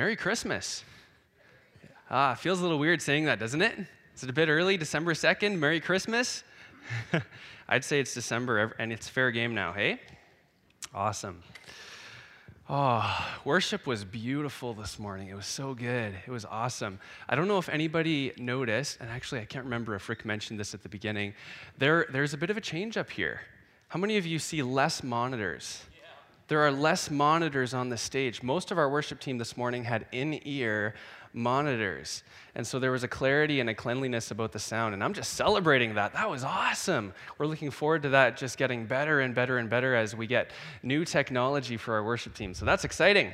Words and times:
Merry 0.00 0.16
Christmas. 0.16 0.82
Ah, 2.10 2.32
feels 2.32 2.58
a 2.60 2.62
little 2.62 2.78
weird 2.78 3.02
saying 3.02 3.26
that, 3.26 3.38
doesn't 3.38 3.60
it? 3.60 3.74
Is 4.16 4.24
it 4.24 4.30
a 4.30 4.32
bit 4.32 4.48
early, 4.48 4.78
December 4.78 5.12
2nd? 5.12 5.58
Merry 5.58 5.78
Christmas? 5.78 6.42
I'd 7.68 7.84
say 7.84 8.00
it's 8.00 8.14
December 8.14 8.74
and 8.78 8.94
it's 8.94 9.10
fair 9.10 9.30
game 9.30 9.54
now, 9.54 9.74
hey? 9.74 10.00
Awesome. 10.94 11.42
Oh, 12.66 13.26
worship 13.44 13.86
was 13.86 14.02
beautiful 14.02 14.72
this 14.72 14.98
morning. 14.98 15.28
It 15.28 15.34
was 15.34 15.44
so 15.44 15.74
good. 15.74 16.14
It 16.26 16.30
was 16.30 16.46
awesome. 16.46 16.98
I 17.28 17.36
don't 17.36 17.46
know 17.46 17.58
if 17.58 17.68
anybody 17.68 18.32
noticed, 18.38 19.02
and 19.02 19.10
actually, 19.10 19.42
I 19.42 19.44
can't 19.44 19.66
remember 19.66 19.94
if 19.96 20.08
Rick 20.08 20.24
mentioned 20.24 20.58
this 20.58 20.72
at 20.72 20.82
the 20.82 20.88
beginning. 20.88 21.34
There, 21.76 22.06
there's 22.10 22.32
a 22.32 22.38
bit 22.38 22.48
of 22.48 22.56
a 22.56 22.62
change 22.62 22.96
up 22.96 23.10
here. 23.10 23.42
How 23.88 24.00
many 24.00 24.16
of 24.16 24.24
you 24.24 24.38
see 24.38 24.62
less 24.62 25.02
monitors? 25.02 25.84
There 26.50 26.66
are 26.66 26.72
less 26.72 27.12
monitors 27.12 27.74
on 27.74 27.90
the 27.90 27.96
stage. 27.96 28.42
Most 28.42 28.72
of 28.72 28.78
our 28.78 28.90
worship 28.90 29.20
team 29.20 29.38
this 29.38 29.56
morning 29.56 29.84
had 29.84 30.06
in 30.10 30.40
ear 30.44 30.94
monitors. 31.32 32.24
And 32.56 32.66
so 32.66 32.80
there 32.80 32.90
was 32.90 33.04
a 33.04 33.08
clarity 33.08 33.60
and 33.60 33.70
a 33.70 33.74
cleanliness 33.74 34.32
about 34.32 34.50
the 34.50 34.58
sound. 34.58 34.92
And 34.92 35.04
I'm 35.04 35.14
just 35.14 35.34
celebrating 35.34 35.94
that. 35.94 36.12
That 36.12 36.28
was 36.28 36.42
awesome. 36.42 37.14
We're 37.38 37.46
looking 37.46 37.70
forward 37.70 38.02
to 38.02 38.08
that 38.08 38.36
just 38.36 38.58
getting 38.58 38.84
better 38.84 39.20
and 39.20 39.32
better 39.32 39.58
and 39.58 39.70
better 39.70 39.94
as 39.94 40.16
we 40.16 40.26
get 40.26 40.50
new 40.82 41.04
technology 41.04 41.76
for 41.76 41.94
our 41.94 42.02
worship 42.02 42.34
team. 42.34 42.52
So 42.52 42.64
that's 42.64 42.82
exciting. 42.82 43.32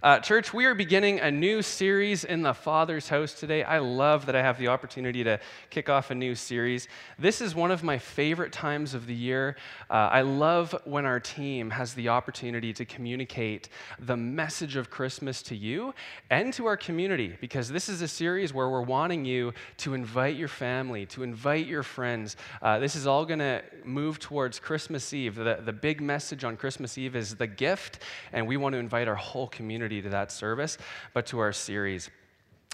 Uh, 0.00 0.20
church, 0.20 0.54
we 0.54 0.64
are 0.64 0.76
beginning 0.76 1.18
a 1.18 1.28
new 1.28 1.60
series 1.60 2.22
in 2.22 2.40
the 2.42 2.54
Father's 2.54 3.08
house 3.08 3.32
today. 3.32 3.64
I 3.64 3.78
love 3.78 4.26
that 4.26 4.36
I 4.36 4.42
have 4.42 4.56
the 4.56 4.68
opportunity 4.68 5.24
to 5.24 5.40
kick 5.70 5.88
off 5.88 6.12
a 6.12 6.14
new 6.14 6.36
series. 6.36 6.86
This 7.18 7.40
is 7.40 7.52
one 7.52 7.72
of 7.72 7.82
my 7.82 7.98
favorite 7.98 8.52
times 8.52 8.94
of 8.94 9.08
the 9.08 9.14
year. 9.14 9.56
Uh, 9.90 9.94
I 9.94 10.20
love 10.20 10.72
when 10.84 11.04
our 11.04 11.18
team 11.18 11.70
has 11.70 11.94
the 11.94 12.10
opportunity 12.10 12.72
to 12.74 12.84
communicate 12.84 13.70
the 13.98 14.16
message 14.16 14.76
of 14.76 14.88
Christmas 14.88 15.42
to 15.42 15.56
you 15.56 15.92
and 16.30 16.52
to 16.52 16.66
our 16.66 16.76
community, 16.76 17.36
because 17.40 17.68
this 17.68 17.88
is 17.88 18.00
a 18.00 18.08
series 18.08 18.54
where 18.54 18.68
we're 18.68 18.82
wanting 18.82 19.24
you 19.24 19.52
to 19.78 19.94
invite 19.94 20.36
your 20.36 20.46
family, 20.46 21.06
to 21.06 21.24
invite 21.24 21.66
your 21.66 21.82
friends. 21.82 22.36
Uh, 22.62 22.78
this 22.78 22.94
is 22.94 23.08
all 23.08 23.26
going 23.26 23.40
to 23.40 23.64
move 23.82 24.20
towards 24.20 24.60
Christmas 24.60 25.12
Eve. 25.12 25.34
The, 25.34 25.58
the 25.60 25.72
big 25.72 26.00
message 26.00 26.44
on 26.44 26.56
Christmas 26.56 26.96
Eve 26.96 27.16
is 27.16 27.34
the 27.34 27.48
gift, 27.48 27.98
and 28.32 28.46
we 28.46 28.56
want 28.56 28.74
to 28.74 28.78
invite 28.78 29.08
our 29.08 29.16
whole 29.16 29.48
community 29.48 29.87
to 29.88 30.08
that 30.10 30.30
service, 30.30 30.78
but 31.14 31.26
to 31.26 31.38
our 31.38 31.52
series. 31.52 32.10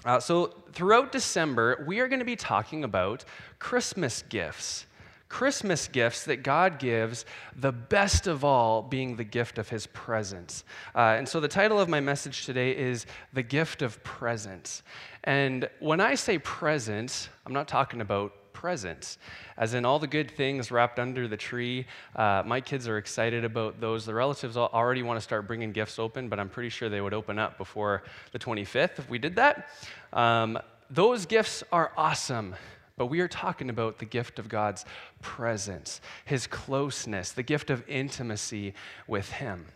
Uh, 0.05 0.19
so, 0.19 0.53
throughout 0.73 1.11
December, 1.11 1.83
we 1.87 1.99
are 1.99 2.07
going 2.07 2.19
to 2.19 2.25
be 2.25 2.35
talking 2.35 2.83
about 2.83 3.25
Christmas 3.57 4.23
gifts. 4.29 4.85
Christmas 5.29 5.87
gifts 5.87 6.25
that 6.25 6.43
God 6.43 6.77
gives, 6.77 7.25
the 7.55 7.71
best 7.71 8.27
of 8.27 8.43
all 8.43 8.83
being 8.83 9.15
the 9.15 9.23
gift 9.23 9.57
of 9.57 9.67
His 9.67 9.87
presence. 9.87 10.63
Uh, 10.93 11.15
and 11.17 11.27
so, 11.27 11.39
the 11.39 11.47
title 11.47 11.79
of 11.79 11.89
my 11.89 11.99
message 11.99 12.45
today 12.45 12.77
is 12.77 13.07
The 13.33 13.41
Gift 13.41 13.81
of 13.81 14.03
Presence. 14.03 14.83
And 15.23 15.67
when 15.79 15.99
I 15.99 16.13
say 16.13 16.37
presence, 16.37 17.29
I'm 17.45 17.53
not 17.53 17.67
talking 17.67 18.01
about 18.01 18.33
presents, 18.65 19.19
as 19.57 19.75
in 19.75 19.85
all 19.85 19.99
the 19.99 20.07
good 20.07 20.31
things 20.31 20.71
wrapped 20.71 20.97
under 20.97 21.27
the 21.27 21.37
tree. 21.37 21.85
Uh, 22.15 22.41
my 22.47 22.59
kids 22.59 22.87
are 22.87 22.97
excited 22.97 23.45
about 23.45 23.79
those. 23.79 24.07
The 24.07 24.13
relatives 24.15 24.57
already 24.57 25.03
want 25.03 25.17
to 25.17 25.21
start 25.21 25.45
bringing 25.45 25.71
gifts 25.71 25.99
open, 25.99 26.29
but 26.29 26.39
I'm 26.39 26.49
pretty 26.49 26.69
sure 26.69 26.89
they 26.89 26.99
would 26.99 27.13
open 27.13 27.37
up 27.37 27.59
before 27.59 28.01
the 28.31 28.39
25th 28.39 28.97
if 28.97 29.07
we 29.07 29.19
did 29.19 29.35
that. 29.35 29.69
Um, 30.13 30.57
those 30.89 31.27
gifts 31.27 31.63
are 31.71 31.91
awesome. 31.95 32.55
But 32.97 33.05
we 33.05 33.19
are 33.19 33.27
talking 33.27 33.69
about 33.69 33.99
the 33.99 34.05
gift 34.05 34.39
of 34.39 34.49
God's 34.49 34.83
presence, 35.21 36.01
His 36.23 36.47
closeness, 36.47 37.33
the 37.33 37.43
gift 37.43 37.69
of 37.69 37.87
intimacy 37.87 38.73
with 39.05 39.29
Him. 39.29 39.67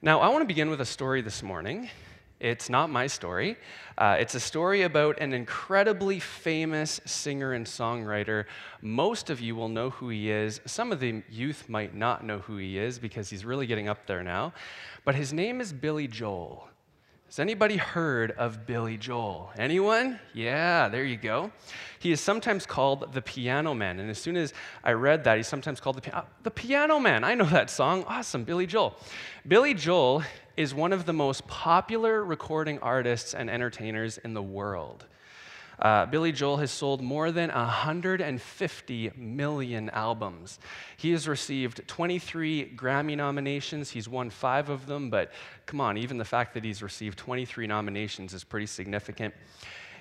Now, 0.00 0.20
I 0.20 0.28
want 0.28 0.40
to 0.40 0.46
begin 0.46 0.70
with 0.70 0.80
a 0.80 0.86
story 0.86 1.20
this 1.20 1.42
morning. 1.42 1.90
It's 2.40 2.70
not 2.70 2.88
my 2.88 3.06
story. 3.06 3.58
Uh, 3.98 4.16
it's 4.18 4.34
a 4.34 4.40
story 4.40 4.82
about 4.82 5.20
an 5.20 5.34
incredibly 5.34 6.18
famous 6.18 6.98
singer 7.04 7.52
and 7.52 7.66
songwriter. 7.66 8.46
Most 8.80 9.28
of 9.28 9.42
you 9.42 9.54
will 9.54 9.68
know 9.68 9.90
who 9.90 10.08
he 10.08 10.30
is. 10.30 10.62
Some 10.64 10.90
of 10.90 11.00
the 11.00 11.22
youth 11.30 11.68
might 11.68 11.94
not 11.94 12.24
know 12.24 12.38
who 12.38 12.56
he 12.56 12.78
is 12.78 12.98
because 12.98 13.28
he's 13.28 13.44
really 13.44 13.66
getting 13.66 13.88
up 13.88 14.06
there 14.06 14.22
now. 14.22 14.54
But 15.04 15.16
his 15.16 15.34
name 15.34 15.60
is 15.60 15.70
Billy 15.70 16.08
Joel. 16.08 16.66
Has 17.26 17.38
anybody 17.38 17.76
heard 17.76 18.32
of 18.32 18.66
Billy 18.66 18.96
Joel? 18.96 19.52
Anyone? 19.56 20.18
Yeah, 20.32 20.88
there 20.88 21.04
you 21.04 21.16
go. 21.16 21.52
He 22.00 22.10
is 22.10 22.20
sometimes 22.20 22.66
called 22.66 23.12
the 23.12 23.22
Piano 23.22 23.74
Man. 23.74 24.00
And 24.00 24.10
as 24.10 24.18
soon 24.18 24.36
as 24.36 24.52
I 24.82 24.92
read 24.92 25.22
that, 25.24 25.36
he's 25.36 25.46
sometimes 25.46 25.78
called 25.78 26.02
the, 26.02 26.24
the 26.42 26.50
Piano 26.50 26.98
Man. 26.98 27.22
I 27.22 27.34
know 27.34 27.44
that 27.44 27.70
song. 27.70 28.04
Awesome, 28.08 28.44
Billy 28.44 28.66
Joel. 28.66 28.96
Billy 29.46 29.74
Joel 29.74 30.24
is 30.60 30.74
one 30.74 30.92
of 30.92 31.06
the 31.06 31.12
most 31.14 31.46
popular 31.46 32.22
recording 32.22 32.78
artists 32.80 33.32
and 33.32 33.48
entertainers 33.48 34.18
in 34.18 34.34
the 34.34 34.42
world. 34.42 35.06
Uh, 35.78 36.04
Billy 36.04 36.32
Joel 36.32 36.58
has 36.58 36.70
sold 36.70 37.00
more 37.00 37.32
than 37.32 37.48
150 37.48 39.12
million 39.16 39.88
albums. 39.88 40.58
He 40.98 41.12
has 41.12 41.26
received 41.26 41.88
23 41.88 42.74
Grammy 42.76 43.16
nominations. 43.16 43.88
He's 43.88 44.06
won 44.06 44.28
five 44.28 44.68
of 44.68 44.84
them, 44.84 45.08
but 45.08 45.32
come 45.64 45.80
on, 45.80 45.96
even 45.96 46.18
the 46.18 46.26
fact 46.26 46.52
that 46.52 46.62
he's 46.62 46.82
received 46.82 47.18
23 47.18 47.66
nominations 47.66 48.34
is 48.34 48.44
pretty 48.44 48.66
significant. 48.66 49.32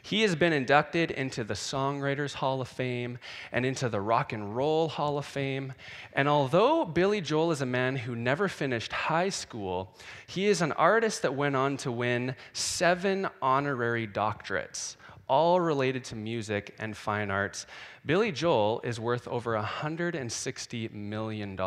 He 0.01 0.21
has 0.21 0.35
been 0.35 0.53
inducted 0.53 1.11
into 1.11 1.43
the 1.43 1.53
Songwriters 1.53 2.33
Hall 2.33 2.61
of 2.61 2.67
Fame 2.67 3.19
and 3.51 3.65
into 3.65 3.89
the 3.89 4.01
Rock 4.01 4.33
and 4.33 4.55
Roll 4.55 4.87
Hall 4.87 5.17
of 5.17 5.25
Fame. 5.25 5.73
And 6.13 6.27
although 6.27 6.85
Billy 6.85 7.21
Joel 7.21 7.51
is 7.51 7.61
a 7.61 7.65
man 7.65 7.95
who 7.95 8.15
never 8.15 8.47
finished 8.47 8.91
high 8.91 9.29
school, 9.29 9.95
he 10.27 10.47
is 10.47 10.61
an 10.61 10.71
artist 10.73 11.21
that 11.23 11.35
went 11.35 11.55
on 11.55 11.77
to 11.77 11.91
win 11.91 12.35
seven 12.53 13.27
honorary 13.41 14.07
doctorates 14.07 14.95
all 15.29 15.61
related 15.61 16.03
to 16.03 16.15
music 16.15 16.75
and 16.79 16.97
fine 16.97 17.29
arts. 17.29 17.67
Billy 18.05 18.31
Joel 18.31 18.81
is 18.83 18.99
worth 18.99 19.27
over 19.27 19.53
$160 19.53 20.91
million. 20.91 21.59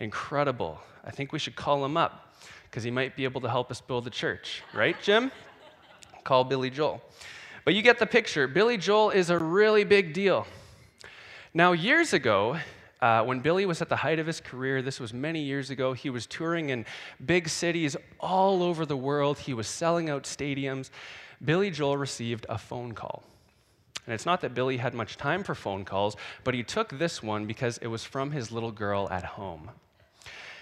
Incredible. 0.00 0.80
I 1.04 1.10
think 1.12 1.32
we 1.32 1.38
should 1.38 1.54
call 1.54 1.84
him 1.84 1.96
up 1.96 2.34
because 2.64 2.82
he 2.82 2.90
might 2.90 3.16
be 3.16 3.24
able 3.24 3.40
to 3.42 3.48
help 3.48 3.70
us 3.70 3.80
build 3.80 4.06
a 4.06 4.10
church, 4.10 4.62
right, 4.74 4.96
Jim? 5.00 5.30
Call 6.24 6.44
Billy 6.44 6.70
Joel. 6.70 7.02
But 7.64 7.74
you 7.74 7.82
get 7.82 7.98
the 7.98 8.06
picture. 8.06 8.48
Billy 8.48 8.76
Joel 8.76 9.10
is 9.10 9.30
a 9.30 9.38
really 9.38 9.84
big 9.84 10.12
deal. 10.12 10.46
Now, 11.54 11.72
years 11.72 12.12
ago, 12.12 12.58
uh, 13.00 13.24
when 13.24 13.40
Billy 13.40 13.66
was 13.66 13.82
at 13.82 13.88
the 13.88 13.96
height 13.96 14.18
of 14.18 14.26
his 14.26 14.40
career, 14.40 14.80
this 14.80 15.00
was 15.00 15.12
many 15.12 15.42
years 15.42 15.70
ago, 15.70 15.92
he 15.92 16.08
was 16.08 16.26
touring 16.26 16.70
in 16.70 16.86
big 17.24 17.48
cities 17.48 17.96
all 18.20 18.62
over 18.62 18.86
the 18.86 18.96
world. 18.96 19.38
He 19.38 19.54
was 19.54 19.66
selling 19.66 20.08
out 20.08 20.22
stadiums. 20.22 20.90
Billy 21.44 21.70
Joel 21.70 21.96
received 21.96 22.46
a 22.48 22.58
phone 22.58 22.92
call. 22.92 23.24
And 24.06 24.14
it's 24.14 24.26
not 24.26 24.40
that 24.40 24.54
Billy 24.54 24.76
had 24.76 24.94
much 24.94 25.16
time 25.16 25.44
for 25.44 25.54
phone 25.54 25.84
calls, 25.84 26.16
but 26.44 26.54
he 26.54 26.62
took 26.62 26.98
this 26.98 27.22
one 27.22 27.46
because 27.46 27.78
it 27.78 27.86
was 27.86 28.04
from 28.04 28.32
his 28.32 28.50
little 28.50 28.72
girl 28.72 29.08
at 29.10 29.24
home. 29.24 29.70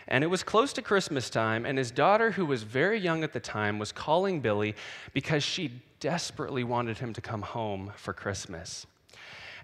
And 0.09 0.25
it 0.25 0.29
was 0.29 0.43
close 0.43 0.73
to 0.75 0.83
Christmas 0.83 1.31
time, 1.31 1.65
and 1.65 1.79
his 1.79 1.91
daughter, 1.91 2.33
who 2.33 2.47
was 2.47 2.63
very 2.63 2.99
young 2.99 3.23
at 3.25 3.33
the 3.33 3.41
time, 3.41 3.79
was 3.79 3.93
calling 3.93 4.41
Billy 4.41 4.75
because 5.13 5.43
she 5.43 5.83
desperately 6.01 6.65
wanted 6.65 6.99
him 6.99 7.13
to 7.13 7.21
come 7.21 7.43
home 7.43 7.93
for 7.97 8.13
Christmas. 8.13 8.87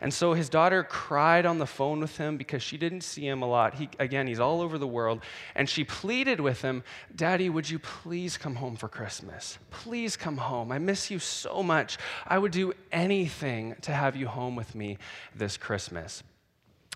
And 0.00 0.12
so 0.12 0.34
his 0.34 0.48
daughter 0.48 0.84
cried 0.84 1.46
on 1.46 1.58
the 1.58 1.66
phone 1.66 2.00
with 2.00 2.16
him 2.19 2.36
because 2.36 2.62
she 2.62 2.76
didn't 2.76 3.00
see 3.00 3.26
him 3.26 3.42
a 3.42 3.46
lot. 3.46 3.75
He, 3.75 3.88
again, 3.98 4.26
he's 4.26 4.41
all 4.41 4.60
over 4.60 4.78
the 4.78 4.86
world. 4.86 5.22
And 5.54 5.69
she 5.69 5.84
pleaded 5.84 6.41
with 6.41 6.60
him, 6.62 6.82
Daddy, 7.14 7.48
would 7.48 7.69
you 7.69 7.78
please 7.78 8.36
come 8.36 8.56
home 8.56 8.76
for 8.76 8.88
Christmas? 8.88 9.58
Please 9.70 10.16
come 10.16 10.36
home. 10.36 10.70
I 10.70 10.78
miss 10.78 11.10
you 11.10 11.19
so 11.19 11.62
much. 11.62 11.96
I 12.26 12.38
would 12.38 12.52
do 12.52 12.75
anything 12.92 13.75
to 13.82 13.92
have 13.92 14.16
you 14.16 14.26
home 14.26 14.56
with 14.56 14.75
me 14.75 14.98
this 15.34 15.56
Christmas. 15.56 16.22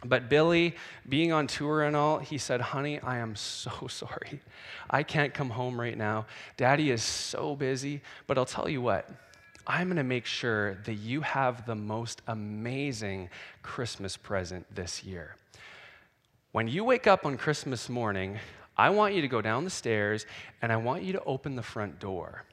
But 0.04 0.28
Billy, 0.28 0.74
being 1.08 1.32
on 1.32 1.46
tour 1.46 1.82
and 1.82 1.94
all, 1.94 2.18
he 2.18 2.38
said, 2.38 2.60
Honey, 2.60 3.00
I 3.00 3.18
am 3.18 3.36
so 3.36 3.86
sorry. 3.88 4.40
I 4.88 5.02
can't 5.02 5.34
come 5.34 5.50
home 5.50 5.80
right 5.80 5.96
now. 5.96 6.26
Daddy 6.56 6.90
is 6.90 7.02
so 7.02 7.54
busy. 7.54 8.00
But 8.26 8.38
I'll 8.38 8.46
tell 8.46 8.68
you 8.68 8.80
what, 8.80 9.08
I'm 9.66 9.88
going 9.88 9.96
to 9.98 10.04
make 10.04 10.26
sure 10.26 10.74
that 10.84 10.94
you 10.94 11.20
have 11.20 11.66
the 11.66 11.74
most 11.74 12.22
amazing 12.26 13.28
Christmas 13.62 14.16
present 14.16 14.66
this 14.74 15.04
year. 15.04 15.36
When 16.52 16.66
you 16.66 16.82
wake 16.82 17.06
up 17.06 17.24
on 17.24 17.36
Christmas 17.36 17.88
morning, 17.88 18.38
I 18.76 18.90
want 18.90 19.14
you 19.14 19.20
to 19.20 19.28
go 19.28 19.40
down 19.40 19.64
the 19.64 19.70
stairs 19.70 20.26
and 20.62 20.72
I 20.72 20.76
want 20.76 21.02
you 21.02 21.12
to 21.12 21.22
open 21.24 21.54
the 21.54 21.62
front 21.62 22.00
door. 22.00 22.44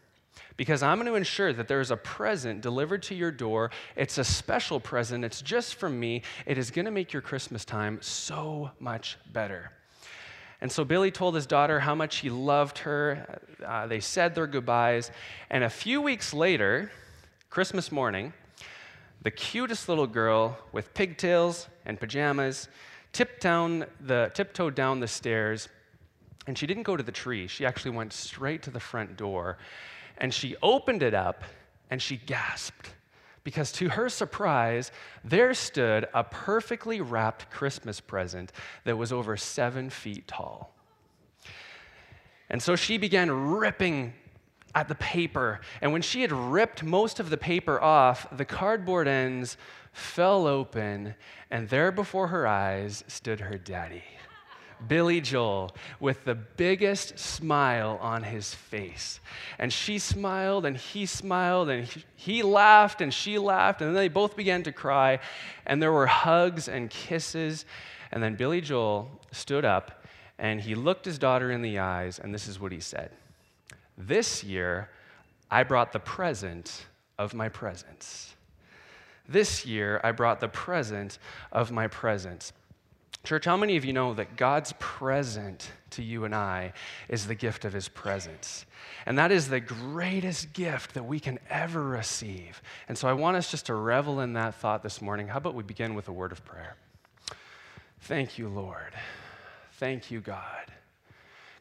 Because 0.55 0.81
I'm 0.81 0.97
going 0.97 1.07
to 1.07 1.15
ensure 1.15 1.53
that 1.53 1.67
there 1.67 1.81
is 1.81 1.91
a 1.91 1.97
present 1.97 2.61
delivered 2.61 3.03
to 3.03 3.15
your 3.15 3.31
door. 3.31 3.71
It's 3.95 4.17
a 4.17 4.23
special 4.23 4.79
present. 4.79 5.23
It's 5.23 5.41
just 5.41 5.75
from 5.75 5.99
me. 5.99 6.23
It 6.45 6.57
is 6.57 6.71
going 6.71 6.85
to 6.85 6.91
make 6.91 7.13
your 7.13 7.21
Christmas 7.21 7.63
time 7.65 7.99
so 8.01 8.71
much 8.79 9.17
better. 9.31 9.71
And 10.59 10.71
so 10.71 10.83
Billy 10.83 11.11
told 11.11 11.35
his 11.35 11.45
daughter 11.45 11.79
how 11.79 11.93
much 11.93 12.17
he 12.17 12.29
loved 12.29 12.79
her. 12.79 13.39
Uh, 13.63 13.85
they 13.85 13.99
said 13.99 14.33
their 14.33 14.47
goodbyes. 14.47 15.11
And 15.51 15.63
a 15.63 15.69
few 15.69 16.01
weeks 16.01 16.33
later, 16.33 16.91
Christmas 17.51 17.91
morning, 17.91 18.33
the 19.21 19.31
cutest 19.31 19.87
little 19.87 20.07
girl 20.07 20.57
with 20.71 20.93
pigtails 20.93 21.67
and 21.85 21.99
pajamas 21.99 22.67
tipped 23.13 23.41
down 23.41 23.85
the, 24.01 24.31
tiptoed 24.33 24.75
down 24.75 24.99
the 24.99 25.07
stairs 25.07 25.69
And 26.47 26.57
she 26.57 26.65
didn't 26.65 26.83
go 26.83 26.95
to 26.95 27.03
the 27.03 27.11
tree, 27.11 27.47
she 27.47 27.65
actually 27.65 27.91
went 27.91 28.13
straight 28.13 28.63
to 28.63 28.71
the 28.71 28.79
front 28.79 29.17
door. 29.17 29.57
And 30.19 30.33
she 30.33 30.55
opened 30.61 31.03
it 31.03 31.13
up 31.13 31.43
and 31.89 32.01
she 32.01 32.17
gasped 32.17 32.93
because 33.43 33.71
to 33.71 33.87
her 33.87 34.09
surprise, 34.09 34.91
there 35.23 35.53
stood 35.53 36.05
a 36.13 36.21
perfectly 36.23 36.99
wrapped 36.99 37.49
Christmas 37.49 38.01
present 38.01 38.51
that 38.83 38.97
was 38.97 39.13
over 39.13 39.37
seven 39.37 39.89
feet 39.89 40.27
tall. 40.27 40.75
And 42.49 42.61
so 42.61 42.75
she 42.75 42.97
began 42.97 43.31
ripping 43.31 44.13
at 44.75 44.89
the 44.89 44.95
paper. 44.95 45.61
And 45.81 45.93
when 45.93 46.01
she 46.01 46.21
had 46.21 46.31
ripped 46.31 46.83
most 46.83 47.21
of 47.21 47.29
the 47.29 47.37
paper 47.37 47.81
off, 47.81 48.27
the 48.35 48.45
cardboard 48.45 49.07
ends 49.07 49.55
fell 49.93 50.45
open, 50.45 51.15
and 51.49 51.69
there 51.69 51.91
before 51.91 52.27
her 52.27 52.45
eyes 52.45 53.03
stood 53.07 53.39
her 53.39 53.57
daddy. 53.57 54.03
Billy 54.87 55.21
Joel 55.21 55.75
with 55.99 56.23
the 56.25 56.35
biggest 56.35 57.17
smile 57.17 57.97
on 58.01 58.23
his 58.23 58.53
face. 58.53 59.19
And 59.57 59.71
she 59.71 59.99
smiled 59.99 60.65
and 60.65 60.77
he 60.77 61.05
smiled 61.05 61.69
and 61.69 61.87
he, 62.15 62.43
laughed 62.43 63.01
and 63.01 63.13
she 63.13 63.37
laughed 63.37 63.81
and 63.81 63.89
then 63.89 63.95
they 63.95 64.07
both 64.07 64.35
began 64.35 64.63
to 64.63 64.71
cry 64.71 65.19
and 65.65 65.81
there 65.81 65.91
were 65.91 66.07
hugs 66.07 66.67
and 66.67 66.89
kisses. 66.89 67.65
And 68.11 68.21
then 68.21 68.35
Billy 68.35 68.61
Joel 68.61 69.09
stood 69.31 69.65
up 69.65 70.05
and 70.39 70.61
he 70.61 70.75
looked 70.75 71.05
his 71.05 71.17
daughter 71.17 71.51
in 71.51 71.61
the 71.61 71.79
eyes 71.79 72.19
and 72.19 72.33
this 72.33 72.47
is 72.47 72.59
what 72.59 72.71
he 72.71 72.79
said 72.79 73.11
This 73.97 74.43
year, 74.43 74.89
I 75.49 75.63
brought 75.63 75.93
the 75.93 75.99
present 75.99 76.85
of 77.17 77.33
my 77.33 77.49
presence. 77.49 78.35
This 79.27 79.65
year, 79.65 79.99
I 80.03 80.11
brought 80.11 80.39
the 80.39 80.47
present 80.47 81.19
of 81.51 81.71
my 81.71 81.87
presence. 81.87 82.53
Church, 83.27 83.43
how 83.43 83.57
many 83.57 83.75
of 83.75 83.83
you 83.83 83.91
know 83.91 84.13
that 84.13 84.37
God's 84.37 84.73
present 84.79 85.69
to 85.89 86.01
you 86.01 86.23
and 86.23 86.33
I 86.33 86.71
is 87.09 87.27
the 87.27 87.35
gift 87.35 87.65
of 87.65 87.73
his 87.73 87.89
presence? 87.89 88.65
And 89.05 89.17
that 89.17 89.33
is 89.33 89.49
the 89.49 89.59
greatest 89.59 90.53
gift 90.53 90.93
that 90.93 91.03
we 91.03 91.19
can 91.19 91.37
ever 91.49 91.83
receive. 91.83 92.61
And 92.87 92.97
so 92.97 93.09
I 93.09 93.11
want 93.11 93.35
us 93.35 93.51
just 93.51 93.65
to 93.65 93.75
revel 93.75 94.21
in 94.21 94.31
that 94.33 94.55
thought 94.55 94.81
this 94.81 95.01
morning. 95.01 95.27
How 95.27 95.39
about 95.39 95.55
we 95.55 95.63
begin 95.63 95.93
with 95.93 96.07
a 96.07 96.13
word 96.13 96.31
of 96.31 96.45
prayer? 96.45 96.77
Thank 97.99 98.37
you, 98.37 98.47
Lord. 98.47 98.93
Thank 99.73 100.09
you, 100.09 100.21
God. 100.21 100.71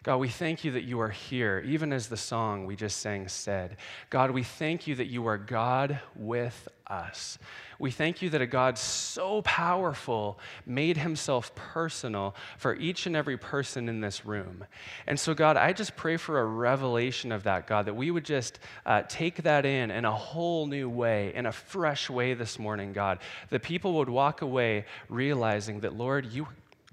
God, 0.07 0.19
we 0.19 0.29
thank 0.29 0.63
you 0.63 0.71
that 0.71 0.85
you 0.85 1.01
are 1.01 1.09
here, 1.09 1.61
even 1.67 1.93
as 1.93 2.07
the 2.07 2.17
song 2.17 2.65
we 2.65 2.77
just 2.77 2.99
sang 2.99 3.27
said. 3.27 3.77
God, 4.09 4.31
we 4.31 4.45
thank 4.45 4.87
you 4.87 4.95
that 4.95 5.09
you 5.09 5.27
are 5.27 5.37
God 5.37 5.99
with 6.15 6.69
us. 6.87 7.41
We 7.81 7.91
thank 7.91 8.23
you 8.23 8.31
that 8.31 8.41
a 8.41 8.47
God 8.47 8.79
so 8.79 9.43
powerful 9.43 10.39
made 10.65 10.97
himself 10.97 11.53
personal 11.57 12.37
for 12.57 12.77
each 12.77 13.07
and 13.07 13.17
every 13.17 13.37
person 13.37 13.89
in 13.89 14.01
this 14.01 14.25
room. 14.25 14.65
And 15.09 15.19
so, 15.19 15.35
God, 15.35 15.57
I 15.57 15.73
just 15.73 15.97
pray 15.97 16.17
for 16.17 16.39
a 16.39 16.45
revelation 16.45 17.33
of 17.33 17.43
that, 17.43 17.67
God, 17.67 17.87
that 17.87 17.97
we 17.97 18.13
would 18.13 18.25
just 18.25 18.61
uh, 18.87 19.03
take 19.09 19.43
that 19.43 19.67
in 19.67 19.91
in 19.91 20.05
a 20.05 20.15
whole 20.15 20.69
new 20.69 20.89
way, 20.89 21.35
in 21.35 21.47
a 21.47 21.53
fresh 21.53 22.09
way 22.09 22.33
this 22.33 22.61
morning, 22.61 22.93
God. 22.93 23.19
That 23.51 23.65
people 23.65 23.95
would 23.95 24.09
walk 24.09 24.41
away 24.41 24.85
realizing 25.09 25.81
that, 25.81 25.95
Lord, 25.95 26.27
you 26.27 26.47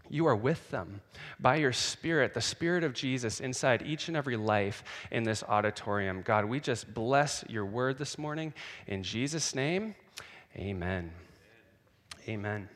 you 0.10 0.28
are 0.28 0.36
with 0.36 0.70
them 0.70 1.02
by 1.40 1.56
your 1.56 1.74
Spirit, 1.74 2.34
the 2.34 2.42
Spirit 2.42 2.84
of 2.84 2.94
Jesus 2.94 3.40
inside 3.40 3.84
each 3.86 4.08
and 4.08 4.18
every 4.18 4.38
life 4.38 4.84
in 5.12 5.24
this 5.24 5.44
auditorium. 5.44 6.22
God, 6.24 6.46
we 6.46 6.60
just 6.60 6.94
bless 6.94 7.44
your 7.50 7.66
word 7.66 7.98
this 7.98 8.18
morning. 8.18 8.54
In 8.88 9.04
Jesus' 9.04 9.56
name, 9.56 9.96
amen. 10.56 11.12
Amen. 12.28 12.70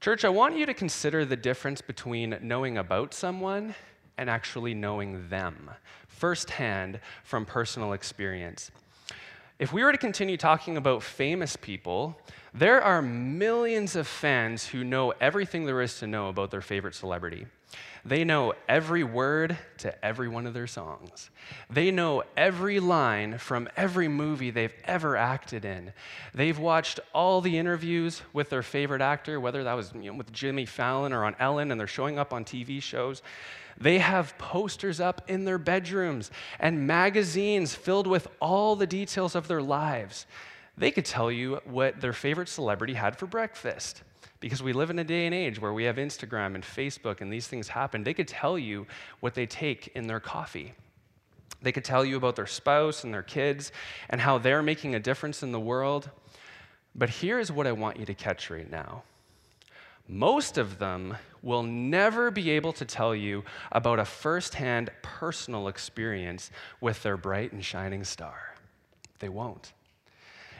Church, 0.00 0.24
I 0.24 0.30
want 0.30 0.56
you 0.56 0.66
to 0.66 0.74
consider 0.74 1.24
the 1.24 1.36
difference 1.36 1.80
between 1.80 2.36
knowing 2.42 2.78
about 2.78 3.14
someone 3.14 3.74
and 4.18 4.28
actually 4.28 4.74
knowing 4.74 5.28
them 5.28 5.70
firsthand 6.08 7.00
from 7.24 7.44
personal 7.44 7.92
experience. 7.92 8.70
If 9.62 9.72
we 9.72 9.84
were 9.84 9.92
to 9.92 9.98
continue 9.98 10.36
talking 10.36 10.76
about 10.76 11.04
famous 11.04 11.54
people, 11.54 12.18
there 12.52 12.82
are 12.82 13.00
millions 13.00 13.94
of 13.94 14.08
fans 14.08 14.66
who 14.66 14.82
know 14.82 15.12
everything 15.20 15.66
there 15.66 15.80
is 15.80 16.00
to 16.00 16.08
know 16.08 16.28
about 16.28 16.50
their 16.50 16.60
favorite 16.60 16.96
celebrity. 16.96 17.46
They 18.04 18.24
know 18.24 18.54
every 18.68 19.04
word 19.04 19.56
to 19.78 20.04
every 20.04 20.26
one 20.26 20.48
of 20.48 20.54
their 20.54 20.66
songs. 20.66 21.30
They 21.70 21.92
know 21.92 22.24
every 22.36 22.80
line 22.80 23.38
from 23.38 23.68
every 23.76 24.08
movie 24.08 24.50
they've 24.50 24.74
ever 24.82 25.16
acted 25.16 25.64
in. 25.64 25.92
They've 26.34 26.58
watched 26.58 26.98
all 27.14 27.40
the 27.40 27.56
interviews 27.56 28.20
with 28.32 28.50
their 28.50 28.64
favorite 28.64 29.00
actor, 29.00 29.38
whether 29.38 29.62
that 29.62 29.74
was 29.74 29.92
you 29.94 30.10
know, 30.10 30.18
with 30.18 30.32
Jimmy 30.32 30.66
Fallon 30.66 31.12
or 31.12 31.24
on 31.24 31.36
Ellen, 31.38 31.70
and 31.70 31.78
they're 31.78 31.86
showing 31.86 32.18
up 32.18 32.32
on 32.32 32.44
TV 32.44 32.82
shows. 32.82 33.22
They 33.82 33.98
have 33.98 34.38
posters 34.38 35.00
up 35.00 35.28
in 35.28 35.44
their 35.44 35.58
bedrooms 35.58 36.30
and 36.60 36.86
magazines 36.86 37.74
filled 37.74 38.06
with 38.06 38.28
all 38.40 38.76
the 38.76 38.86
details 38.86 39.34
of 39.34 39.48
their 39.48 39.60
lives. 39.60 40.26
They 40.78 40.92
could 40.92 41.04
tell 41.04 41.32
you 41.32 41.60
what 41.64 42.00
their 42.00 42.12
favorite 42.12 42.48
celebrity 42.48 42.94
had 42.94 43.18
for 43.18 43.26
breakfast. 43.26 44.04
Because 44.38 44.62
we 44.62 44.72
live 44.72 44.90
in 44.90 45.00
a 45.00 45.04
day 45.04 45.26
and 45.26 45.34
age 45.34 45.60
where 45.60 45.72
we 45.72 45.82
have 45.84 45.96
Instagram 45.96 46.54
and 46.54 46.62
Facebook 46.62 47.20
and 47.20 47.32
these 47.32 47.48
things 47.48 47.66
happen. 47.66 48.04
They 48.04 48.14
could 48.14 48.28
tell 48.28 48.56
you 48.56 48.86
what 49.18 49.34
they 49.34 49.46
take 49.46 49.88
in 49.96 50.06
their 50.06 50.20
coffee. 50.20 50.74
They 51.60 51.72
could 51.72 51.84
tell 51.84 52.04
you 52.04 52.16
about 52.16 52.36
their 52.36 52.46
spouse 52.46 53.02
and 53.02 53.12
their 53.12 53.22
kids 53.24 53.72
and 54.10 54.20
how 54.20 54.38
they're 54.38 54.62
making 54.62 54.94
a 54.94 55.00
difference 55.00 55.42
in 55.42 55.50
the 55.50 55.60
world. 55.60 56.08
But 56.94 57.10
here's 57.10 57.50
what 57.50 57.66
I 57.66 57.72
want 57.72 57.98
you 57.98 58.06
to 58.06 58.14
catch 58.14 58.48
right 58.48 58.70
now 58.70 59.02
most 60.08 60.56
of 60.56 60.78
them 60.78 61.16
will 61.42 61.62
never 61.62 62.30
be 62.30 62.50
able 62.50 62.72
to 62.74 62.84
tell 62.84 63.14
you 63.14 63.44
about 63.72 63.98
a 63.98 64.04
firsthand 64.04 64.90
personal 65.02 65.68
experience 65.68 66.50
with 66.80 67.02
their 67.02 67.16
bright 67.16 67.52
and 67.52 67.64
shining 67.64 68.04
star. 68.04 68.54
They 69.18 69.28
won't. 69.28 69.72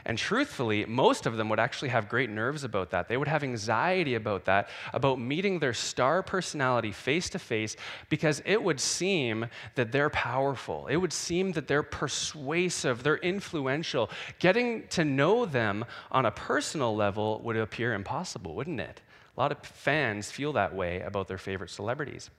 And 0.05 0.17
truthfully, 0.17 0.85
most 0.85 1.25
of 1.25 1.37
them 1.37 1.47
would 1.49 1.59
actually 1.59 1.89
have 1.89 2.09
great 2.09 2.29
nerves 2.29 2.65
about 2.65 2.89
that. 2.89 3.07
They 3.07 3.15
would 3.15 3.27
have 3.29 3.43
anxiety 3.43 4.15
about 4.15 4.45
that, 4.45 4.67
about 4.91 5.19
meeting 5.19 5.59
their 5.59 5.73
star 5.73 6.21
personality 6.21 6.91
face 6.91 7.29
to 7.29 7.39
face, 7.39 7.77
because 8.09 8.41
it 8.45 8.61
would 8.61 8.81
seem 8.81 9.45
that 9.75 9.93
they're 9.93 10.09
powerful. 10.09 10.87
It 10.87 10.97
would 10.97 11.13
seem 11.13 11.53
that 11.53 11.67
they're 11.67 11.83
persuasive, 11.83 13.03
they're 13.03 13.15
influential. 13.17 14.09
Getting 14.39 14.87
to 14.89 15.05
know 15.05 15.45
them 15.45 15.85
on 16.11 16.25
a 16.25 16.31
personal 16.31 16.93
level 16.95 17.39
would 17.43 17.55
appear 17.55 17.93
impossible, 17.93 18.55
wouldn't 18.55 18.81
it? 18.81 19.01
A 19.35 19.39
lot 19.39 19.51
of 19.51 19.59
fans 19.59 20.29
feel 20.31 20.53
that 20.53 20.75
way 20.75 21.01
about 21.01 21.27
their 21.27 21.37
favorite 21.37 21.69
celebrities. 21.69 22.29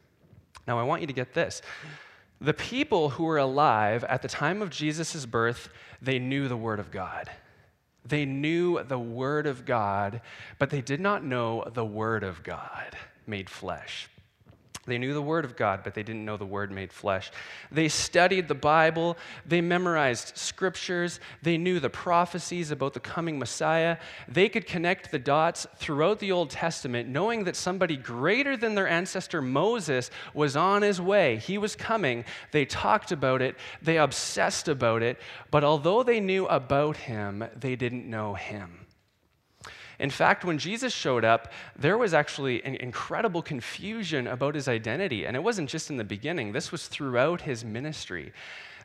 Now, 0.67 0.79
I 0.79 0.83
want 0.85 1.01
you 1.01 1.07
to 1.07 1.13
get 1.13 1.35
this. 1.35 1.61
The 2.41 2.55
people 2.55 3.11
who 3.11 3.25
were 3.25 3.39
alive 3.39 4.05
at 4.05 4.23
the 4.23 4.29
time 4.29 4.63
of 4.63 4.71
Jesus' 4.71 5.27
birth, 5.27 5.69
they 6.01 6.19
knew 6.19 6.49
the 6.49 6.57
Word 6.57 6.79
of 6.79 6.91
God. 6.91 7.31
They 8.05 8.25
knew 8.25 8.83
the 8.83 8.99
Word 8.99 9.47
of 9.47 9.65
God, 9.65 10.21
but 10.59 10.71
they 10.71 10.83
did 10.83 11.01
not 11.01 11.25
know 11.25 11.65
the 11.73 11.85
Word 11.85 12.23
of 12.23 12.43
God 12.43 12.97
made 13.27 13.49
flesh. 13.49 14.09
They 14.87 14.99
knew 14.99 15.15
the 15.15 15.23
Word 15.23 15.45
of 15.45 15.57
God, 15.57 15.81
but 15.83 15.95
they 15.95 16.03
didn't 16.03 16.25
know 16.25 16.37
the 16.37 16.45
Word 16.45 16.71
made 16.71 16.93
flesh. 16.93 17.31
They 17.73 17.89
studied 17.89 18.49
the 18.49 18.55
Bible, 18.55 19.17
they 19.47 19.61
memorized 19.61 20.37
scriptures, 20.37 21.21
they 21.43 21.57
knew 21.57 21.81
the 21.81 21.91
prophecies 21.91 22.71
about 22.71 22.93
the 22.93 23.01
coming 23.01 23.39
Messiah. 23.39 23.97
They 24.29 24.49
could 24.49 24.67
connect 24.67 25.11
the 25.11 25.19
dots 25.19 25.67
throughout 25.77 26.19
the 26.19 26.33
Old 26.33 26.51
Testament, 26.51 27.09
knowing 27.09 27.45
that 27.45 27.57
somebody 27.57 27.97
greater 27.97 28.57
than 28.57 28.75
their 28.75 28.89
ancestor 28.89 29.41
Moses 29.41 30.11
was 30.35 30.57
on 30.57 30.83
his 30.83 31.01
way. 31.01 31.37
He 31.37 31.57
was 31.57 31.75
coming. 31.75 32.25
They 32.53 32.67
talked 32.67 33.13
about 33.13 33.41
it, 33.41 33.57
they 33.81 33.99
obsessed 33.99 34.69
about 34.69 35.03
it, 35.03 35.19
but 35.51 35.65
although 35.65 36.03
they 36.03 36.21
knew 36.21 36.47
about 36.47 36.97
him, 36.97 37.45
they 37.57 37.77
didn't 37.77 38.09
know 38.09 38.35
him. 38.35 38.84
In 39.99 40.11
fact, 40.11 40.45
when 40.45 40.59
Jesus 40.59 40.93
showed 40.93 41.25
up, 41.25 41.53
there 41.77 41.99
was 41.99 42.15
actually 42.15 42.65
an 42.65 42.77
incredible 42.77 43.43
confusion 43.43 44.27
about 44.27 44.55
his 44.55 44.69
identity. 44.69 45.25
And 45.25 45.37
it 45.37 45.43
wasn't 45.43 45.71
just 45.71 45.91
in 45.91 45.97
the 45.97 46.05
beginning, 46.05 46.53
this 46.53 46.73
was 46.73 46.87
throughout 46.87 47.43
his 47.43 47.65
ministry. 47.65 48.33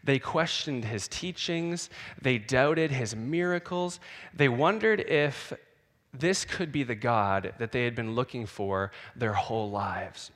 They 0.04 0.20
questioned 0.20 0.86
his 0.86 1.08
teachings, 1.08 1.90
they 2.22 2.38
doubted 2.38 2.92
his 2.92 3.16
miracles, 3.16 4.00
they 4.34 4.48
wondered 4.48 5.02
if 5.02 5.52
this 6.14 6.46
could 6.46 6.72
be 6.72 6.84
the 6.84 6.96
God 6.96 7.54
that 7.60 7.72
they 7.72 7.84
had 7.84 7.96
been 7.96 8.16
looking 8.16 8.46
for 8.46 8.92
their 9.16 9.34
whole 9.34 9.70
lives. 9.70 10.32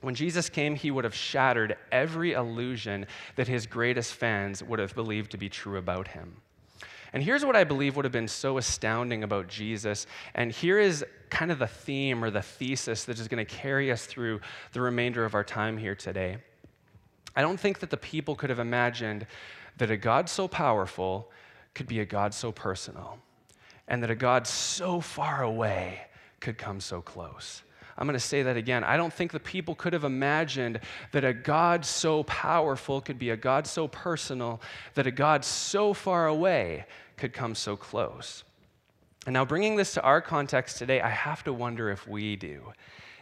When 0.00 0.14
Jesus 0.14 0.48
came, 0.48 0.76
he 0.76 0.90
would 0.90 1.04
have 1.04 1.14
shattered 1.14 1.76
every 1.90 2.32
illusion 2.32 3.06
that 3.36 3.48
his 3.48 3.66
greatest 3.66 4.12
fans 4.12 4.62
would 4.62 4.78
have 4.78 4.94
believed 4.94 5.30
to 5.30 5.38
be 5.38 5.48
true 5.48 5.78
about 5.78 6.08
him. 6.08 6.36
And 7.14 7.22
here's 7.22 7.44
what 7.44 7.54
I 7.54 7.62
believe 7.62 7.94
would 7.94 8.04
have 8.04 8.12
been 8.12 8.26
so 8.26 8.58
astounding 8.58 9.22
about 9.22 9.46
Jesus. 9.46 10.08
And 10.34 10.50
here 10.50 10.80
is 10.80 11.04
kind 11.30 11.52
of 11.52 11.60
the 11.60 11.66
theme 11.68 12.24
or 12.24 12.30
the 12.30 12.42
thesis 12.42 13.04
that 13.04 13.20
is 13.20 13.28
going 13.28 13.44
to 13.44 13.54
carry 13.54 13.92
us 13.92 14.04
through 14.04 14.40
the 14.72 14.80
remainder 14.80 15.24
of 15.24 15.34
our 15.34 15.44
time 15.44 15.78
here 15.78 15.94
today. 15.94 16.38
I 17.36 17.40
don't 17.40 17.58
think 17.58 17.78
that 17.78 17.90
the 17.90 17.96
people 17.96 18.34
could 18.34 18.50
have 18.50 18.58
imagined 18.58 19.28
that 19.76 19.92
a 19.92 19.96
God 19.96 20.28
so 20.28 20.48
powerful 20.48 21.30
could 21.72 21.86
be 21.86 22.00
a 22.00 22.04
God 22.04 22.34
so 22.34 22.50
personal, 22.50 23.18
and 23.86 24.02
that 24.02 24.10
a 24.10 24.14
God 24.16 24.46
so 24.46 25.00
far 25.00 25.42
away 25.42 26.00
could 26.40 26.58
come 26.58 26.80
so 26.80 27.00
close. 27.00 27.62
I'm 27.96 28.08
going 28.08 28.18
to 28.18 28.20
say 28.20 28.42
that 28.42 28.56
again. 28.56 28.82
I 28.82 28.96
don't 28.96 29.12
think 29.12 29.30
the 29.30 29.38
people 29.38 29.76
could 29.76 29.92
have 29.92 30.04
imagined 30.04 30.80
that 31.12 31.24
a 31.24 31.32
God 31.32 31.84
so 31.84 32.24
powerful 32.24 33.00
could 33.00 33.20
be 33.20 33.30
a 33.30 33.36
God 33.36 33.68
so 33.68 33.86
personal, 33.86 34.60
that 34.94 35.06
a 35.06 35.12
God 35.12 35.44
so 35.44 35.94
far 35.94 36.26
away 36.26 36.86
could 37.16 37.32
come 37.32 37.54
so 37.54 37.76
close. 37.76 38.44
And 39.26 39.32
now, 39.32 39.44
bringing 39.44 39.76
this 39.76 39.94
to 39.94 40.02
our 40.02 40.20
context 40.20 40.76
today, 40.76 41.00
I 41.00 41.08
have 41.08 41.44
to 41.44 41.52
wonder 41.52 41.90
if 41.90 42.06
we 42.06 42.36
do. 42.36 42.72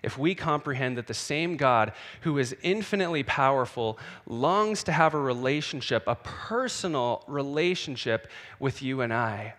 If 0.02 0.18
we 0.18 0.34
comprehend 0.34 0.96
that 0.98 1.06
the 1.06 1.14
same 1.14 1.56
God 1.56 1.92
who 2.22 2.38
is 2.38 2.56
infinitely 2.62 3.22
powerful 3.22 3.98
longs 4.26 4.82
to 4.84 4.92
have 4.92 5.14
a 5.14 5.18
relationship, 5.18 6.02
a 6.08 6.16
personal 6.16 7.22
relationship 7.28 8.28
with 8.58 8.82
you 8.82 9.00
and 9.00 9.12
I. 9.12 9.54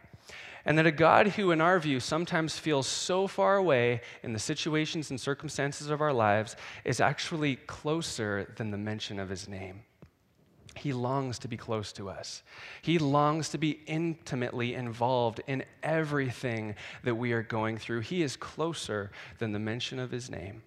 And 0.66 0.78
that 0.78 0.86
a 0.86 0.92
God 0.92 1.30
who, 1.30 1.52
in 1.52 1.62
our 1.62 1.80
view, 1.80 2.00
sometimes 2.00 2.58
feels 2.58 2.88
so 2.88 3.28
far 3.28 3.56
away 3.56 4.02
in 4.22 4.34
the 4.34 4.40
situations 4.40 5.12
and 5.12 5.20
circumstances 5.20 5.90
of 5.90 6.02
our 6.02 6.14
lives 6.14 6.58
is 6.84 7.00
actually 7.00 7.56
closer 7.56 8.54
than 8.58 8.72
the 8.72 8.78
mention 8.78 9.20
of 9.20 9.30
his 9.30 9.48
name. 9.48 9.84
He 10.76 10.94
longs 10.94 11.40
to 11.40 11.48
be 11.48 11.58
close 11.58 11.94
to 11.94 12.10
us. 12.10 12.44
He 12.82 12.98
longs 12.98 13.50
to 13.50 13.58
be 13.58 13.80
intimately 13.86 14.74
involved 14.74 15.42
in 15.48 15.64
everything 15.84 16.76
that 17.04 17.16
we 17.16 17.32
are 17.32 17.44
going 17.44 17.78
through. 17.78 18.02
He 18.02 18.24
is 18.24 18.36
closer 18.36 19.12
than 19.38 19.52
the 19.52 19.60
mention 19.60 20.00
of 20.00 20.12
his 20.12 20.30
name. 20.30 20.64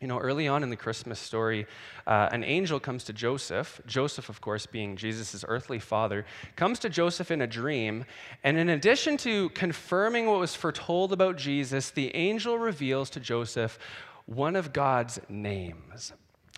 You 0.00 0.08
know, 0.08 0.18
early 0.18 0.48
on 0.48 0.64
in 0.64 0.70
the 0.70 0.76
Christmas 0.76 1.20
story, 1.20 1.64
uh, 2.08 2.28
an 2.32 2.42
angel 2.42 2.80
comes 2.80 3.04
to 3.04 3.12
Joseph. 3.12 3.80
Joseph, 3.86 4.28
of 4.28 4.40
course, 4.40 4.66
being 4.66 4.96
Jesus' 4.96 5.44
earthly 5.46 5.78
father, 5.78 6.26
comes 6.56 6.80
to 6.80 6.88
Joseph 6.88 7.30
in 7.30 7.40
a 7.40 7.46
dream. 7.46 8.04
And 8.42 8.58
in 8.58 8.70
addition 8.70 9.16
to 9.18 9.50
confirming 9.50 10.26
what 10.26 10.40
was 10.40 10.56
foretold 10.56 11.12
about 11.12 11.36
Jesus, 11.36 11.90
the 11.90 12.12
angel 12.16 12.58
reveals 12.58 13.10
to 13.10 13.20
Joseph 13.20 13.78
one 14.26 14.56
of 14.56 14.72
God's 14.72 15.20
names. 15.28 16.12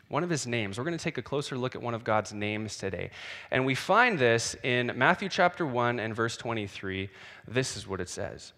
One 0.09 0.23
of 0.23 0.31
his 0.31 0.47
names. 0.47 0.79
We're 0.79 0.85
going 0.85 0.97
to 0.97 1.03
take 1.03 1.19
a 1.19 1.23
closer 1.23 1.57
look 1.57 1.75
at 1.75 1.83
one 1.83 1.95
of 1.95 2.05
God's 2.05 2.33
names 2.33 2.77
today. 2.77 3.11
And 3.51 3.65
we 3.65 3.75
find 3.75 4.19
this 4.19 4.55
in 4.63 4.93
Matthew 4.95 5.29
chapter 5.29 5.67
1 5.67 5.99
and 5.99 6.15
verse 6.15 6.37
23. 6.37 7.09
This 7.49 7.77
is 7.77 7.87
what 7.87 8.01
it 8.01 8.09
says. 8.09 8.53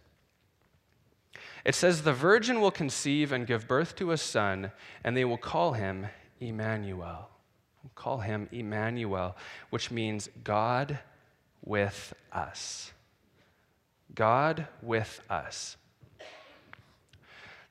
It 1.65 1.75
says, 1.75 2.03
The 2.03 2.13
virgin 2.13 2.61
will 2.61 2.71
conceive 2.71 3.33
and 3.33 3.47
give 3.47 3.69
birth 3.69 3.97
to 3.97 4.13
a 4.13 4.17
son, 4.17 4.71
and 5.03 5.17
they 5.17 5.25
will 5.25 5.39
call 5.39 5.73
him 5.73 6.07
Emmanuel. 6.41 7.31
call 7.95 8.19
him 8.19 8.49
Emmanuel, 8.53 9.37
which 9.71 9.91
means 9.91 10.29
God 10.43 10.99
with 11.65 12.15
us. 12.33 12.93
God 14.15 14.67
with 14.83 15.21
us. 15.31 15.77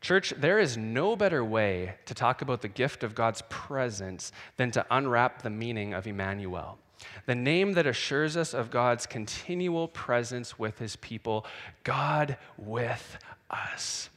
Church, 0.06 0.36
there 0.38 0.60
is 0.60 0.78
no 0.78 1.16
better 1.16 1.44
way 1.44 1.96
to 2.06 2.14
talk 2.14 2.44
about 2.44 2.62
the 2.62 2.68
gift 2.68 3.04
of 3.04 3.16
God's 3.16 3.42
presence 3.50 4.32
than 4.56 4.70
to 4.70 4.86
unwrap 4.92 5.42
the 5.42 5.50
meaning 5.50 5.96
of 5.96 6.06
Emmanuel. 6.06 6.78
The 7.26 7.34
name 7.34 7.74
that 7.74 7.88
assures 7.88 8.38
us 8.38 8.54
of 8.54 8.70
God's 8.70 9.08
continual 9.08 9.88
presence 9.88 10.60
with 10.60 10.78
his 10.78 10.96
people, 10.98 11.48
God 11.84 12.38
with 12.56 13.18
us. 13.50 14.12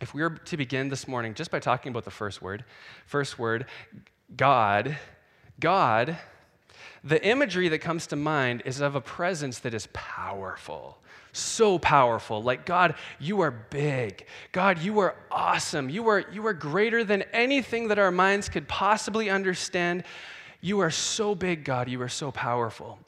If 0.00 0.14
we 0.14 0.22
were 0.22 0.30
to 0.30 0.56
begin 0.56 0.88
this 0.88 1.06
morning 1.06 1.34
just 1.34 1.52
by 1.52 1.60
talking 1.60 1.90
about 1.90 2.04
the 2.04 2.10
first 2.10 2.42
word, 2.42 2.64
first 3.06 3.38
word, 3.38 3.66
God, 4.36 4.98
God, 5.60 6.18
the 7.04 7.22
imagery 7.22 7.68
that 7.68 7.80
comes 7.80 8.06
to 8.08 8.16
mind 8.16 8.62
is 8.64 8.80
of 8.80 8.94
a 8.94 9.00
presence 9.00 9.58
that 9.60 9.74
is 9.74 9.86
powerful, 9.92 10.98
so 11.32 11.78
powerful. 11.78 12.42
Like, 12.42 12.64
God, 12.64 12.94
you 13.20 13.42
are 13.42 13.50
big. 13.50 14.26
God, 14.52 14.78
you 14.78 14.98
are 15.00 15.14
awesome. 15.30 15.90
You 15.90 16.08
are, 16.08 16.24
you 16.32 16.46
are 16.46 16.54
greater 16.54 17.04
than 17.04 17.22
anything 17.34 17.88
that 17.88 17.98
our 17.98 18.10
minds 18.10 18.48
could 18.48 18.66
possibly 18.66 19.28
understand. 19.28 20.04
You 20.62 20.80
are 20.80 20.90
so 20.90 21.34
big, 21.34 21.62
God. 21.64 21.90
You 21.90 22.00
are 22.00 22.08
so 22.08 22.32
powerful. 22.32 22.98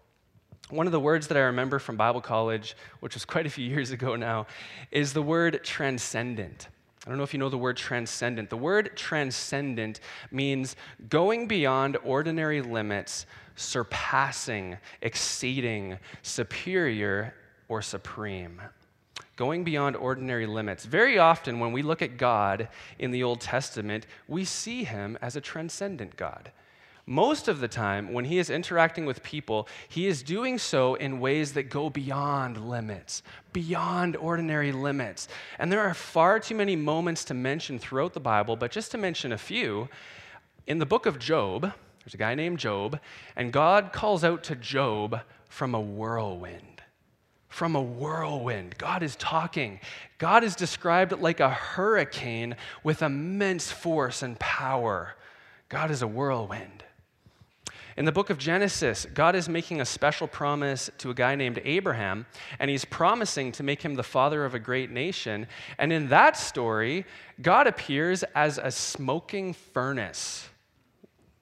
One 0.69 0.87
of 0.87 0.93
the 0.93 1.01
words 1.01 1.29
that 1.29 1.39
I 1.39 1.43
remember 1.43 1.79
from 1.79 1.97
Bible 1.97 2.21
college, 2.21 2.77
which 3.01 3.15
was 3.15 3.25
quite 3.25 3.47
a 3.47 3.51
few 3.51 3.65
years 3.65 3.93
ago 3.93 4.15
now, 4.17 4.47
is 4.91 5.15
the 5.15 5.23
word 5.23 5.61
transcendent. 5.63 6.69
I 7.07 7.09
don't 7.09 7.19
know 7.19 7.25
if 7.25 7.33
you 7.33 7.39
know 7.39 7.49
the 7.49 7.57
word 7.57 7.77
transcendent. 7.77 8.51
The 8.51 8.57
word 8.57 8.91
transcendent 8.97 10.01
means 10.33 10.75
going 11.09 11.47
beyond 11.47 11.97
ordinary 12.05 12.61
limits, 12.61 13.27
surpassing, 13.57 14.79
exceeding, 15.03 15.99
superior, 16.23 17.35
or 17.69 17.83
supreme. 17.83 18.63
Going 19.35 19.65
beyond 19.65 19.97
ordinary 19.97 20.47
limits. 20.47 20.85
Very 20.85 21.19
often, 21.19 21.59
when 21.59 21.73
we 21.73 21.83
look 21.83 22.01
at 22.01 22.17
God 22.17 22.69
in 22.99 23.11
the 23.11 23.23
Old 23.23 23.41
Testament, 23.41 24.07
we 24.29 24.45
see 24.45 24.85
him 24.85 25.19
as 25.21 25.37
a 25.37 25.41
transcendent 25.41 26.17
God. 26.17 26.53
Most 27.09 27.47
of 27.47 27.61
the 27.61 27.69
time, 27.69 28.13
when 28.13 28.25
he 28.25 28.39
is 28.39 28.51
interacting 28.51 29.07
with 29.07 29.23
people, 29.23 29.69
he 29.89 30.09
is 30.09 30.25
doing 30.25 30.59
so 30.59 30.97
in 30.97 31.21
ways 31.21 31.53
that 31.53 31.71
go 31.71 31.89
beyond 31.89 32.69
limits, 32.69 33.23
beyond 33.53 34.17
ordinary 34.17 34.73
limits. 34.73 35.29
And 35.61 35.71
there 35.71 35.83
are 35.83 35.95
far 35.95 36.41
too 36.41 36.57
many 36.57 36.75
moments 36.75 37.25
to 37.27 37.35
mention 37.35 37.79
throughout 37.79 38.13
the 38.13 38.21
Bible, 38.21 38.57
but 38.57 38.73
just 38.73 38.91
to 38.91 38.99
mention 38.99 39.31
a 39.31 39.39
few, 39.39 39.89
in 40.67 40.79
the 40.79 40.87
book 40.87 41.07
of 41.07 41.21
Job, 41.21 41.73
there's 42.07 42.15
a 42.15 42.19
guy 42.19 42.37
named 42.37 42.61
Job, 42.61 43.01
and 43.35 43.53
God 43.53 43.93
calls 43.93 44.23
out 44.23 44.45
to 44.45 44.55
Job 44.55 45.23
from 45.49 45.75
a 45.75 45.81
whirlwind. 45.81 46.81
From 47.49 47.75
a 47.75 47.83
whirlwind. 47.83 48.79
God 48.79 49.03
is 49.03 49.17
talking. 49.17 49.81
God 50.19 50.45
is 50.45 50.55
described 50.55 51.19
like 51.19 51.41
a 51.41 51.51
hurricane 51.51 52.55
with 52.85 53.03
immense 53.03 53.73
force 53.73 54.23
and 54.23 54.39
power. 54.39 55.17
God 55.69 55.91
is 55.91 56.01
a 56.01 56.07
whirlwind. 56.07 56.85
In 57.97 58.05
the 58.05 58.13
book 58.13 58.31
of 58.31 58.39
Genesis, 58.39 59.05
God 59.13 59.35
is 59.35 59.49
making 59.49 59.81
a 59.81 59.85
special 59.85 60.29
promise 60.29 60.89
to 60.99 61.11
a 61.11 61.15
guy 61.15 61.35
named 61.35 61.61
Abraham, 61.65 62.27
and 62.61 62.71
he's 62.71 62.85
promising 62.85 63.51
to 63.51 63.65
make 63.65 63.83
him 63.83 63.97
the 63.97 64.05
father 64.05 64.45
of 64.45 64.55
a 64.55 64.61
great 64.61 64.93
nation. 64.93 65.49
And 65.77 65.93
in 65.93 66.07
that 66.11 66.37
story, 66.37 67.05
God 67.43 67.67
appears 67.67 68.23
as 68.37 68.59
a 68.59 68.71
smoking 68.71 69.55
furnace. 69.55 70.51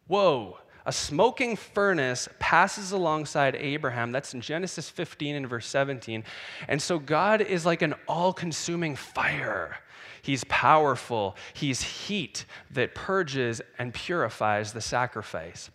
Whoa. 0.06 0.58
A 0.86 0.92
smoking 0.92 1.56
furnace 1.56 2.28
passes 2.38 2.92
alongside 2.92 3.56
Abraham. 3.56 4.12
That's 4.12 4.34
in 4.34 4.42
Genesis 4.42 4.90
15 4.90 5.34
and 5.34 5.48
verse 5.48 5.66
17. 5.66 6.24
And 6.68 6.82
so 6.82 6.98
God 6.98 7.40
is 7.40 7.64
like 7.64 7.80
an 7.80 7.94
all 8.06 8.34
consuming 8.34 8.94
fire. 8.96 9.78
He's 10.20 10.44
powerful. 10.44 11.36
He's 11.54 11.80
heat 11.80 12.44
that 12.70 12.94
purges 12.94 13.62
and 13.78 13.94
purifies 13.94 14.72
the 14.72 14.80
sacrifice. 14.80 15.70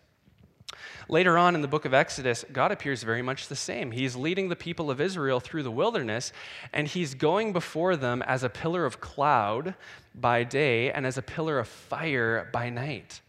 Later 1.08 1.36
on 1.36 1.56
in 1.56 1.60
the 1.60 1.68
book 1.68 1.84
of 1.84 1.94
Exodus, 1.94 2.44
God 2.52 2.70
appears 2.70 3.02
very 3.02 3.22
much 3.22 3.48
the 3.48 3.56
same. 3.56 3.90
He's 3.90 4.14
leading 4.14 4.48
the 4.48 4.56
people 4.56 4.90
of 4.92 5.00
Israel 5.00 5.40
through 5.40 5.64
the 5.64 5.70
wilderness, 5.70 6.32
and 6.72 6.86
he's 6.86 7.14
going 7.14 7.52
before 7.52 7.96
them 7.96 8.22
as 8.22 8.44
a 8.44 8.48
pillar 8.48 8.86
of 8.86 9.00
cloud 9.00 9.74
by 10.14 10.44
day 10.44 10.92
and 10.92 11.04
as 11.04 11.18
a 11.18 11.22
pillar 11.22 11.58
of 11.58 11.66
fire 11.66 12.48
by 12.52 12.70
night. 12.70 13.20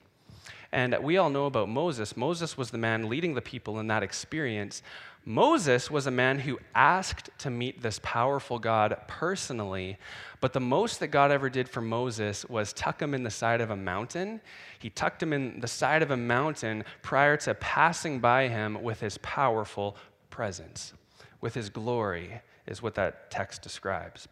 And 0.71 0.97
we 1.01 1.17
all 1.17 1.29
know 1.29 1.47
about 1.47 1.67
Moses. 1.67 2.15
Moses 2.15 2.57
was 2.57 2.71
the 2.71 2.77
man 2.77 3.09
leading 3.09 3.33
the 3.33 3.41
people 3.41 3.79
in 3.79 3.87
that 3.87 4.03
experience. 4.03 4.81
Moses 5.25 5.91
was 5.91 6.07
a 6.07 6.11
man 6.11 6.39
who 6.39 6.59
asked 6.73 7.29
to 7.39 7.49
meet 7.49 7.81
this 7.81 7.99
powerful 8.01 8.57
God 8.57 8.97
personally, 9.07 9.97
but 10.39 10.53
the 10.53 10.59
most 10.59 10.99
that 10.99 11.09
God 11.09 11.29
ever 11.29 11.49
did 11.49 11.69
for 11.69 11.81
Moses 11.81 12.43
was 12.45 12.73
tuck 12.73 13.01
him 13.01 13.13
in 13.13 13.21
the 13.21 13.29
side 13.29 13.61
of 13.61 13.69
a 13.69 13.75
mountain. 13.75 14.41
He 14.79 14.89
tucked 14.89 15.21
him 15.21 15.33
in 15.33 15.59
the 15.59 15.67
side 15.67 16.01
of 16.01 16.09
a 16.09 16.17
mountain 16.17 16.85
prior 17.03 17.37
to 17.37 17.53
passing 17.53 18.19
by 18.19 18.47
him 18.47 18.81
with 18.81 18.99
his 18.99 19.19
powerful 19.19 19.95
presence, 20.31 20.93
with 21.39 21.53
his 21.53 21.69
glory, 21.69 22.41
is 22.65 22.81
what 22.81 22.95
that 22.95 23.29
text 23.29 23.61
describes. 23.61 24.27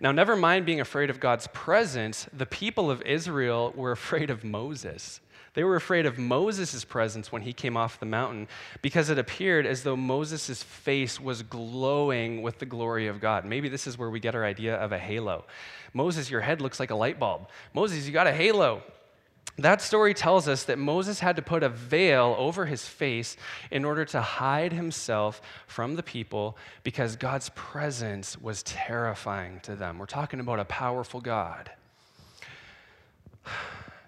Now, 0.00 0.12
never 0.12 0.36
mind 0.36 0.66
being 0.66 0.80
afraid 0.80 1.10
of 1.10 1.20
God's 1.20 1.46
presence, 1.48 2.26
the 2.32 2.46
people 2.46 2.90
of 2.90 3.02
Israel 3.02 3.72
were 3.76 3.92
afraid 3.92 4.30
of 4.30 4.44
Moses. 4.44 5.20
They 5.54 5.64
were 5.64 5.76
afraid 5.76 6.06
of 6.06 6.18
Moses' 6.18 6.84
presence 6.84 7.30
when 7.30 7.42
he 7.42 7.52
came 7.52 7.76
off 7.76 8.00
the 8.00 8.06
mountain 8.06 8.48
because 8.80 9.10
it 9.10 9.18
appeared 9.18 9.66
as 9.66 9.82
though 9.82 9.96
Moses' 9.96 10.62
face 10.62 11.20
was 11.20 11.42
glowing 11.42 12.40
with 12.40 12.58
the 12.58 12.66
glory 12.66 13.06
of 13.06 13.20
God. 13.20 13.44
Maybe 13.44 13.68
this 13.68 13.86
is 13.86 13.98
where 13.98 14.08
we 14.08 14.18
get 14.18 14.34
our 14.34 14.46
idea 14.46 14.76
of 14.76 14.92
a 14.92 14.98
halo. 14.98 15.44
Moses, 15.92 16.30
your 16.30 16.40
head 16.40 16.62
looks 16.62 16.80
like 16.80 16.90
a 16.90 16.94
light 16.94 17.18
bulb. 17.18 17.48
Moses, 17.74 18.06
you 18.06 18.12
got 18.12 18.26
a 18.26 18.32
halo. 18.32 18.82
That 19.58 19.82
story 19.82 20.14
tells 20.14 20.48
us 20.48 20.64
that 20.64 20.78
Moses 20.78 21.20
had 21.20 21.36
to 21.36 21.42
put 21.42 21.62
a 21.62 21.68
veil 21.68 22.34
over 22.38 22.64
his 22.64 22.86
face 22.86 23.36
in 23.70 23.84
order 23.84 24.04
to 24.06 24.20
hide 24.20 24.72
himself 24.72 25.42
from 25.66 25.94
the 25.94 26.02
people 26.02 26.56
because 26.84 27.16
God's 27.16 27.50
presence 27.50 28.40
was 28.40 28.62
terrifying 28.62 29.60
to 29.64 29.76
them. 29.76 29.98
We're 29.98 30.06
talking 30.06 30.40
about 30.40 30.58
a 30.58 30.64
powerful 30.64 31.20
God. 31.20 31.70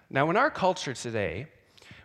Now, 0.08 0.30
in 0.30 0.36
our 0.36 0.50
culture 0.50 0.94
today, 0.94 1.48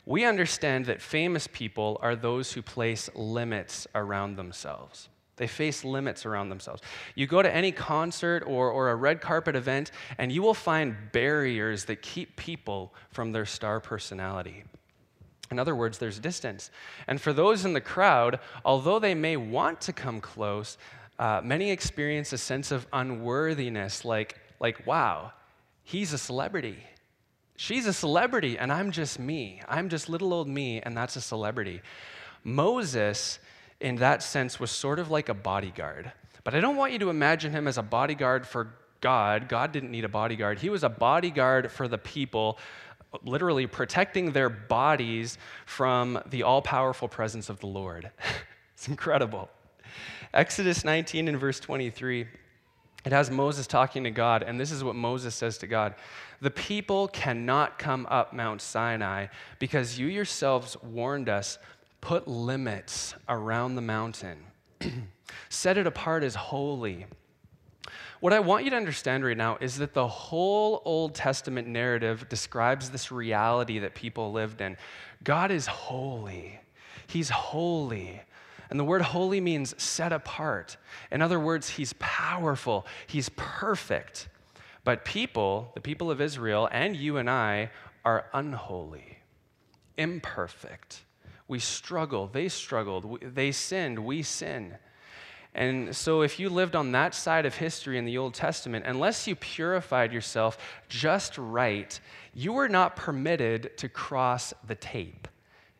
we 0.05 0.25
understand 0.25 0.87
that 0.87 1.01
famous 1.01 1.47
people 1.47 1.99
are 2.01 2.15
those 2.15 2.51
who 2.53 2.61
place 2.61 3.09
limits 3.13 3.87
around 3.93 4.35
themselves. 4.35 5.07
They 5.39 5.47
face 5.47 5.85
limits 5.85 6.25
around 6.25 6.49
themselves. 6.49 6.83
You 7.15 7.25
go 7.25 7.41
to 7.41 7.55
any 7.55 7.71
concert 7.71 8.43
or, 8.45 8.69
or 8.69 8.89
a 8.89 8.95
red 8.95 9.21
carpet 9.21 9.55
event, 9.55 9.91
and 10.17 10.31
you 10.31 10.43
will 10.43 10.53
find 10.53 10.95
barriers 11.13 11.85
that 11.85 12.01
keep 12.01 12.35
people 12.35 12.93
from 13.09 13.31
their 13.31 13.45
star 13.45 13.79
personality. 13.79 14.65
In 15.49 15.57
other 15.57 15.75
words, 15.75 15.97
there's 15.97 16.19
distance. 16.19 16.71
And 17.07 17.19
for 17.19 17.31
those 17.31 17.63
in 17.63 17.71
the 17.71 17.81
crowd, 17.81 18.39
although 18.65 18.99
they 18.99 19.15
may 19.15 19.37
want 19.37 19.79
to 19.81 19.93
come 19.93 20.19
close, 20.19 20.77
uh, 21.17 21.41
many 21.41 21.71
experience 21.71 22.33
a 22.33 22.37
sense 22.37 22.69
of 22.69 22.85
unworthiness, 22.91 24.03
like, 24.03 24.37
like, 24.59 24.85
wow, 24.85 25.31
he's 25.83 26.11
a 26.11 26.17
celebrity. 26.17 26.83
She's 27.55 27.87
a 27.87 27.93
celebrity, 27.93 28.57
and 28.57 28.73
I'm 28.73 28.91
just 28.91 29.19
me. 29.19 29.61
I'm 29.69 29.87
just 29.87 30.09
little 30.09 30.33
old 30.33 30.49
me, 30.49 30.81
and 30.81 30.95
that's 30.97 31.15
a 31.15 31.21
celebrity. 31.21 31.81
Moses 32.43 33.39
in 33.81 33.95
that 33.97 34.21
sense, 34.23 34.59
was 34.59 34.71
sort 34.71 34.99
of 34.99 35.09
like 35.09 35.29
a 35.29 35.33
bodyguard. 35.33 36.11
But 36.43 36.53
I 36.53 36.59
don't 36.59 36.75
want 36.75 36.93
you 36.93 36.99
to 36.99 37.09
imagine 37.09 37.51
him 37.51 37.67
as 37.67 37.77
a 37.77 37.83
bodyguard 37.83 38.45
for 38.47 38.73
God. 39.01 39.47
God 39.47 39.71
didn't 39.71 39.91
need 39.91 40.03
a 40.03 40.09
bodyguard. 40.09 40.59
He 40.59 40.69
was 40.69 40.83
a 40.83 40.89
bodyguard 40.89 41.71
for 41.71 41.87
the 41.87 41.97
people, 41.97 42.57
literally 43.23 43.67
protecting 43.67 44.31
their 44.31 44.49
bodies 44.49 45.37
from 45.65 46.19
the 46.29 46.43
all 46.43 46.61
powerful 46.61 47.07
presence 47.07 47.49
of 47.49 47.59
the 47.59 47.67
Lord. 47.67 48.11
it's 48.73 48.87
incredible. 48.87 49.49
Exodus 50.33 50.83
19 50.83 51.27
and 51.27 51.39
verse 51.39 51.59
23, 51.59 52.27
it 53.05 53.11
has 53.11 53.31
Moses 53.31 53.65
talking 53.65 54.03
to 54.03 54.11
God, 54.11 54.43
and 54.43 54.59
this 54.59 54.71
is 54.71 54.83
what 54.83 54.95
Moses 54.95 55.33
says 55.33 55.57
to 55.59 55.67
God 55.67 55.95
The 56.41 56.51
people 56.51 57.07
cannot 57.07 57.79
come 57.79 58.05
up 58.09 58.33
Mount 58.33 58.61
Sinai 58.61 59.27
because 59.57 59.97
you 59.97 60.07
yourselves 60.07 60.77
warned 60.83 61.29
us 61.29 61.57
Put 62.01 62.27
limits 62.27 63.15
around 63.27 63.75
the 63.75 63.81
mountain. 63.81 64.45
Set 65.49 65.77
it 65.77 65.87
apart 65.87 66.23
as 66.23 66.35
holy. 66.35 67.05
What 68.19 68.33
I 68.33 68.39
want 68.39 68.65
you 68.65 68.69
to 68.71 68.75
understand 68.75 69.23
right 69.23 69.37
now 69.37 69.57
is 69.61 69.77
that 69.77 69.93
the 69.93 70.07
whole 70.07 70.81
Old 70.83 71.15
Testament 71.15 71.67
narrative 71.67 72.27
describes 72.27 72.89
this 72.89 73.11
reality 73.11 73.79
that 73.79 73.95
people 73.95 74.31
lived 74.31 74.59
in. 74.59 74.75
God 75.23 75.51
is 75.51 75.67
holy. 75.67 76.59
He's 77.07 77.29
holy. 77.29 78.21
And 78.69 78.79
the 78.79 78.83
word 78.83 79.01
holy 79.01 79.39
means 79.39 79.81
set 79.81 80.11
apart. 80.11 80.77
In 81.11 81.21
other 81.21 81.39
words, 81.39 81.69
he's 81.69 81.93
powerful, 81.97 82.85
he's 83.07 83.29
perfect. 83.29 84.27
But 84.83 85.05
people, 85.05 85.71
the 85.73 85.81
people 85.81 86.11
of 86.11 86.21
Israel, 86.21 86.67
and 86.71 86.95
you 86.95 87.17
and 87.17 87.29
I, 87.29 87.71
are 88.05 88.25
unholy, 88.33 89.19
imperfect. 89.97 91.03
We 91.49 91.59
struggle. 91.59 92.29
They 92.31 92.47
struggled. 92.47 93.21
They 93.21 93.51
sinned. 93.51 93.99
We 93.99 94.21
sin. 94.21 94.77
And 95.55 95.95
so, 95.95 96.21
if 96.21 96.39
you 96.39 96.47
lived 96.47 96.75
on 96.75 96.91
that 96.91 97.15
side 97.15 97.47
of 97.47 97.55
history 97.55 97.97
in 97.97 98.05
the 98.05 98.19
Old 98.19 98.35
Testament, 98.35 98.85
unless 98.85 99.27
you 99.27 99.35
purified 99.35 100.13
yourself 100.13 100.59
just 100.87 101.37
right, 101.39 101.99
you 102.35 102.53
were 102.53 102.69
not 102.69 102.95
permitted 102.95 103.75
to 103.77 103.89
cross 103.89 104.53
the 104.67 104.75
tape. 104.75 105.27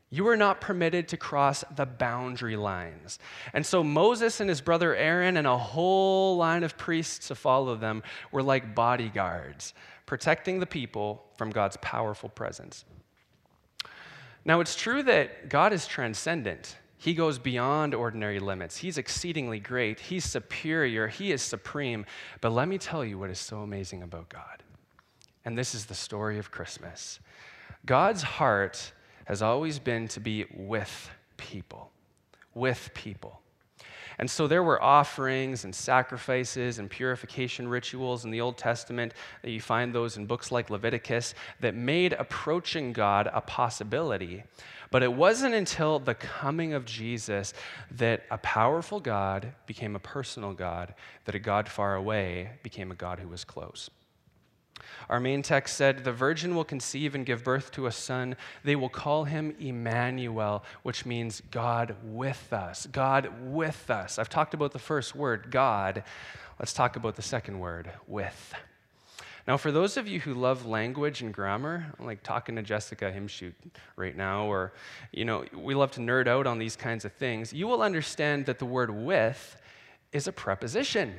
You 0.10 0.24
were 0.24 0.38
not 0.38 0.60
permitted 0.60 1.08
to 1.10 1.18
cross 1.18 1.64
the 1.76 1.86
boundary 1.86 2.56
lines. 2.56 3.20
And 3.54 3.64
so 3.64 3.84
Moses 3.84 4.40
and 4.40 4.50
his 4.50 4.60
brother 4.60 4.96
Aaron 4.96 5.38
and 5.38 5.46
a 5.46 5.58
whole 5.58 6.36
line 6.36 6.64
of 6.64 6.80
priests 6.80 7.28
to 7.28 7.36
follow 7.36 7.76
them 7.76 8.02
were 8.32 8.42
like 8.42 8.74
bodyguards, 8.74 9.76
protecting 10.08 10.60
the 10.60 10.66
people 10.66 11.26
from 11.38 11.52
God's 11.52 11.78
powerful 11.78 12.30
presence. 12.30 12.86
Now, 14.46 14.60
it's 14.62 14.75
true 14.75 15.03
that 15.03 15.50
God 15.50 15.74
is 15.74 15.86
transcendent. 15.86 16.77
He 16.98 17.13
goes 17.13 17.39
beyond 17.39 17.93
ordinary 17.93 18.39
limits. 18.39 18.77
He's 18.77 18.98
exceedingly 18.98 19.60
great. 19.60 20.00
He's 20.00 20.25
superior. 20.25 21.08
He 21.08 21.31
is 21.31 21.41
supreme. 21.41 22.05
But 22.41 22.51
let 22.51 22.67
me 22.67 22.77
tell 22.77 23.05
you 23.05 23.17
what 23.17 23.29
is 23.29 23.39
so 23.39 23.60
amazing 23.60 24.03
about 24.03 24.29
God. 24.29 24.63
And 25.46 25.58
this 25.58 25.74
is 25.74 25.86
the 25.86 25.96
story 25.96 26.39
of 26.39 26.51
Christmas. 26.51 27.19
God's 27.86 28.22
heart 28.22 28.91
has 29.25 29.41
always 29.41 29.79
been 29.79 30.08
to 30.10 30.19
be 30.19 30.46
with 30.53 31.10
people, 31.38 31.91
with 32.53 32.91
people. 32.93 33.41
And 34.19 34.29
so 34.29 34.47
there 34.47 34.63
were 34.63 34.84
offerings 34.84 35.63
and 35.63 35.73
sacrifices 35.73 36.77
and 36.77 36.89
purification 36.89 37.69
rituals 37.69 38.25
in 38.25 38.32
the 38.32 38.41
Old 38.41 38.58
Testament. 38.58 39.13
that 39.41 39.49
You 39.49 39.62
find 39.62 39.95
those 39.95 40.17
in 40.17 40.25
books 40.25 40.51
like 40.51 40.69
Leviticus 40.69 41.34
that 41.62 41.73
made 41.73 42.12
approaching 42.13 42.91
God 42.91 43.29
a 43.34 43.39
possibility. 43.39 44.43
But 44.91 45.03
it 45.03 45.13
wasn't 45.13 45.55
until 45.55 45.99
the 45.99 46.15
coming 46.15 46.73
of 46.73 46.84
Jesus 46.84 47.53
that 47.91 48.23
a 48.29 48.38
powerful 48.39 48.99
God 48.99 49.53
became 49.65 49.95
a 49.95 49.99
personal 49.99 50.53
God, 50.53 50.95
that 51.25 51.36
a 51.36 51.39
God 51.39 51.69
far 51.69 51.95
away 51.95 52.51
became 52.62 52.91
a 52.91 52.95
God 52.95 53.19
who 53.19 53.29
was 53.29 53.45
close. 53.45 53.89
Our 55.10 55.20
main 55.20 55.42
text 55.42 55.76
said, 55.76 56.04
The 56.04 56.12
virgin 56.12 56.56
will 56.56 56.63
conceive 56.63 57.15
and 57.15 57.26
give 57.26 57.44
birth 57.44 57.72
to 57.74 57.86
a 57.88 57.92
son. 57.92 58.36
They 58.63 58.76
will 58.76 58.89
call 58.89 59.26
him 59.26 59.56
Emmanuel, 59.60 60.63
which 60.84 61.06
means 61.06 61.42
God 61.52 61.96
with 62.04 62.54
us. 62.54 62.88
God 62.92 63.32
with 63.42 63.89
us. 63.89 64.20
I've 64.20 64.30
talked 64.30 64.54
about 64.54 64.72
the 64.72 64.80
first 64.80 65.15
word, 65.15 65.52
God. 65.52 66.04
Let's 66.60 66.74
talk 66.74 66.96
about 66.96 67.15
the 67.15 67.22
second 67.22 67.60
word, 67.60 67.92
with. 68.08 68.54
Now, 69.48 69.58
for 69.58 69.72
those 69.72 69.98
of 69.98 70.08
you 70.08 70.20
who 70.20 70.36
love 70.36 70.68
language 70.68 71.22
and 71.22 71.34
grammar, 71.34 71.92
I'm 71.98 72.06
like 72.06 72.22
talking 72.22 72.56
to 72.58 72.62
Jessica 72.62 73.12
Himshoot 73.12 73.54
right 73.96 74.15
now, 74.15 74.44
or, 74.44 74.74
you 75.12 75.26
know, 75.26 75.44
we 75.56 75.74
love 75.74 75.89
to 75.94 76.02
nerd 76.02 76.28
out 76.28 76.46
on 76.46 76.60
these 76.60 76.76
kinds 76.76 77.04
of 77.04 77.13
things, 77.13 77.52
you 77.52 77.68
will 77.68 77.82
understand 77.82 78.46
that 78.46 78.60
the 78.60 78.65
word 78.65 78.92
with 78.92 79.60
is 80.12 80.28
a 80.28 80.32
preposition. 80.32 81.15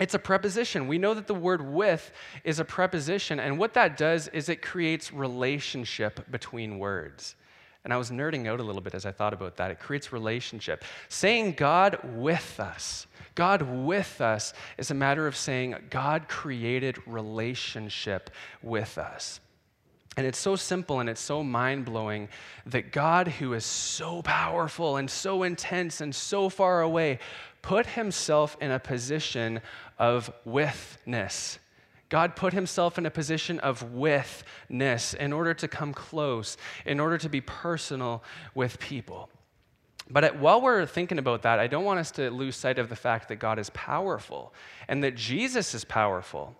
It's 0.00 0.14
a 0.14 0.18
preposition. 0.18 0.88
We 0.88 0.98
know 0.98 1.12
that 1.12 1.26
the 1.26 1.34
word 1.34 1.60
with 1.60 2.10
is 2.42 2.58
a 2.58 2.64
preposition, 2.64 3.38
and 3.38 3.58
what 3.58 3.74
that 3.74 3.98
does 3.98 4.28
is 4.28 4.48
it 4.48 4.62
creates 4.62 5.12
relationship 5.12 6.30
between 6.30 6.78
words. 6.78 7.36
And 7.84 7.92
I 7.92 7.96
was 7.96 8.10
nerding 8.10 8.46
out 8.46 8.60
a 8.60 8.62
little 8.62 8.80
bit 8.80 8.94
as 8.94 9.06
I 9.06 9.12
thought 9.12 9.32
about 9.34 9.56
that. 9.58 9.70
It 9.70 9.78
creates 9.78 10.12
relationship. 10.12 10.84
Saying 11.08 11.52
God 11.52 11.98
with 12.14 12.58
us, 12.58 13.06
God 13.34 13.62
with 13.62 14.20
us, 14.20 14.54
is 14.78 14.90
a 14.90 14.94
matter 14.94 15.26
of 15.26 15.36
saying 15.36 15.76
God 15.90 16.28
created 16.28 16.98
relationship 17.06 18.30
with 18.62 18.98
us. 18.98 19.40
And 20.16 20.26
it's 20.26 20.38
so 20.38 20.56
simple 20.56 21.00
and 21.00 21.08
it's 21.08 21.20
so 21.20 21.42
mind 21.42 21.84
blowing 21.84 22.28
that 22.66 22.90
God, 22.90 23.28
who 23.28 23.54
is 23.54 23.64
so 23.64 24.22
powerful 24.22 24.96
and 24.96 25.08
so 25.08 25.44
intense 25.44 26.00
and 26.00 26.14
so 26.14 26.48
far 26.48 26.82
away, 26.82 27.20
put 27.62 27.86
himself 27.86 28.56
in 28.60 28.70
a 28.70 28.78
position 28.78 29.60
of 29.98 30.32
withness. 30.44 31.58
God 32.08 32.34
put 32.34 32.52
himself 32.52 32.98
in 32.98 33.06
a 33.06 33.10
position 33.10 33.60
of 33.60 33.92
withness 33.92 35.14
in 35.14 35.32
order 35.32 35.54
to 35.54 35.68
come 35.68 35.94
close, 35.94 36.56
in 36.84 36.98
order 36.98 37.16
to 37.18 37.28
be 37.28 37.40
personal 37.40 38.24
with 38.54 38.80
people. 38.80 39.30
But 40.10 40.24
at, 40.24 40.40
while 40.40 40.60
we're 40.60 40.86
thinking 40.86 41.18
about 41.18 41.42
that, 41.42 41.60
I 41.60 41.68
don't 41.68 41.84
want 41.84 42.00
us 42.00 42.10
to 42.12 42.30
lose 42.30 42.56
sight 42.56 42.80
of 42.80 42.88
the 42.88 42.96
fact 42.96 43.28
that 43.28 43.36
God 43.36 43.60
is 43.60 43.70
powerful 43.70 44.52
and 44.88 45.04
that 45.04 45.14
Jesus 45.14 45.72
is 45.72 45.84
powerful. 45.84 46.56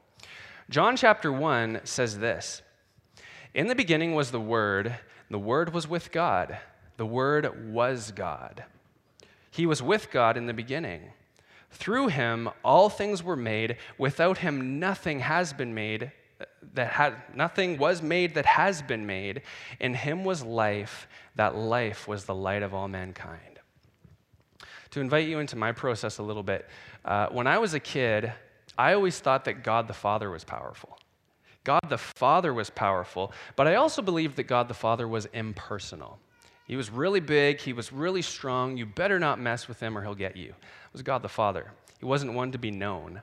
John 0.70 0.96
chapter 0.96 1.32
1 1.32 1.80
says 1.82 2.18
this 2.18 2.62
In 3.52 3.66
the 3.66 3.74
beginning 3.74 4.14
was 4.14 4.30
the 4.30 4.40
Word, 4.40 4.94
the 5.28 5.38
Word 5.38 5.74
was 5.74 5.88
with 5.88 6.12
God, 6.12 6.58
the 6.96 7.06
Word 7.06 7.72
was 7.72 8.12
God. 8.12 8.64
He 9.50 9.66
was 9.66 9.82
with 9.82 10.10
God 10.10 10.36
in 10.36 10.46
the 10.46 10.54
beginning. 10.54 11.12
Through 11.70 12.08
him, 12.08 12.50
all 12.64 12.88
things 12.88 13.22
were 13.22 13.36
made. 13.36 13.76
Without 13.98 14.38
him, 14.38 14.78
nothing 14.78 15.20
has 15.20 15.52
been 15.52 15.74
made 15.74 16.12
that 16.74 16.92
had 16.92 17.14
nothing 17.34 17.78
was 17.78 18.02
made 18.02 18.34
that 18.34 18.46
has 18.46 18.82
been 18.82 19.06
made. 19.06 19.42
In 19.78 19.94
him 19.94 20.24
was 20.24 20.42
life. 20.42 21.08
That 21.36 21.54
life 21.56 22.08
was 22.08 22.24
the 22.24 22.34
light 22.34 22.62
of 22.62 22.74
all 22.74 22.88
mankind. 22.88 23.60
To 24.90 25.00
invite 25.00 25.28
you 25.28 25.38
into 25.38 25.56
my 25.56 25.72
process 25.72 26.18
a 26.18 26.22
little 26.22 26.42
bit, 26.42 26.68
uh, 27.04 27.28
when 27.28 27.46
I 27.46 27.58
was 27.58 27.74
a 27.74 27.80
kid, 27.80 28.32
I 28.76 28.94
always 28.94 29.20
thought 29.20 29.44
that 29.44 29.62
God 29.62 29.86
the 29.86 29.94
Father 29.94 30.30
was 30.30 30.42
powerful. 30.42 30.98
God 31.62 31.80
the 31.88 31.98
Father 31.98 32.52
was 32.52 32.70
powerful, 32.70 33.32
but 33.54 33.68
I 33.68 33.74
also 33.76 34.02
believed 34.02 34.36
that 34.36 34.44
God 34.44 34.68
the 34.68 34.74
Father 34.74 35.06
was 35.06 35.26
impersonal. 35.26 36.18
He 36.70 36.76
was 36.76 36.88
really 36.88 37.18
big, 37.18 37.60
he 37.60 37.72
was 37.72 37.92
really 37.92 38.22
strong. 38.22 38.76
You 38.76 38.86
better 38.86 39.18
not 39.18 39.40
mess 39.40 39.66
with 39.66 39.80
him 39.80 39.98
or 39.98 40.02
he'll 40.02 40.14
get 40.14 40.36
you. 40.36 40.50
It 40.50 40.92
was 40.92 41.02
God 41.02 41.20
the 41.20 41.28
Father. 41.28 41.72
He 41.98 42.06
wasn't 42.06 42.32
one 42.32 42.52
to 42.52 42.58
be 42.58 42.70
known. 42.70 43.22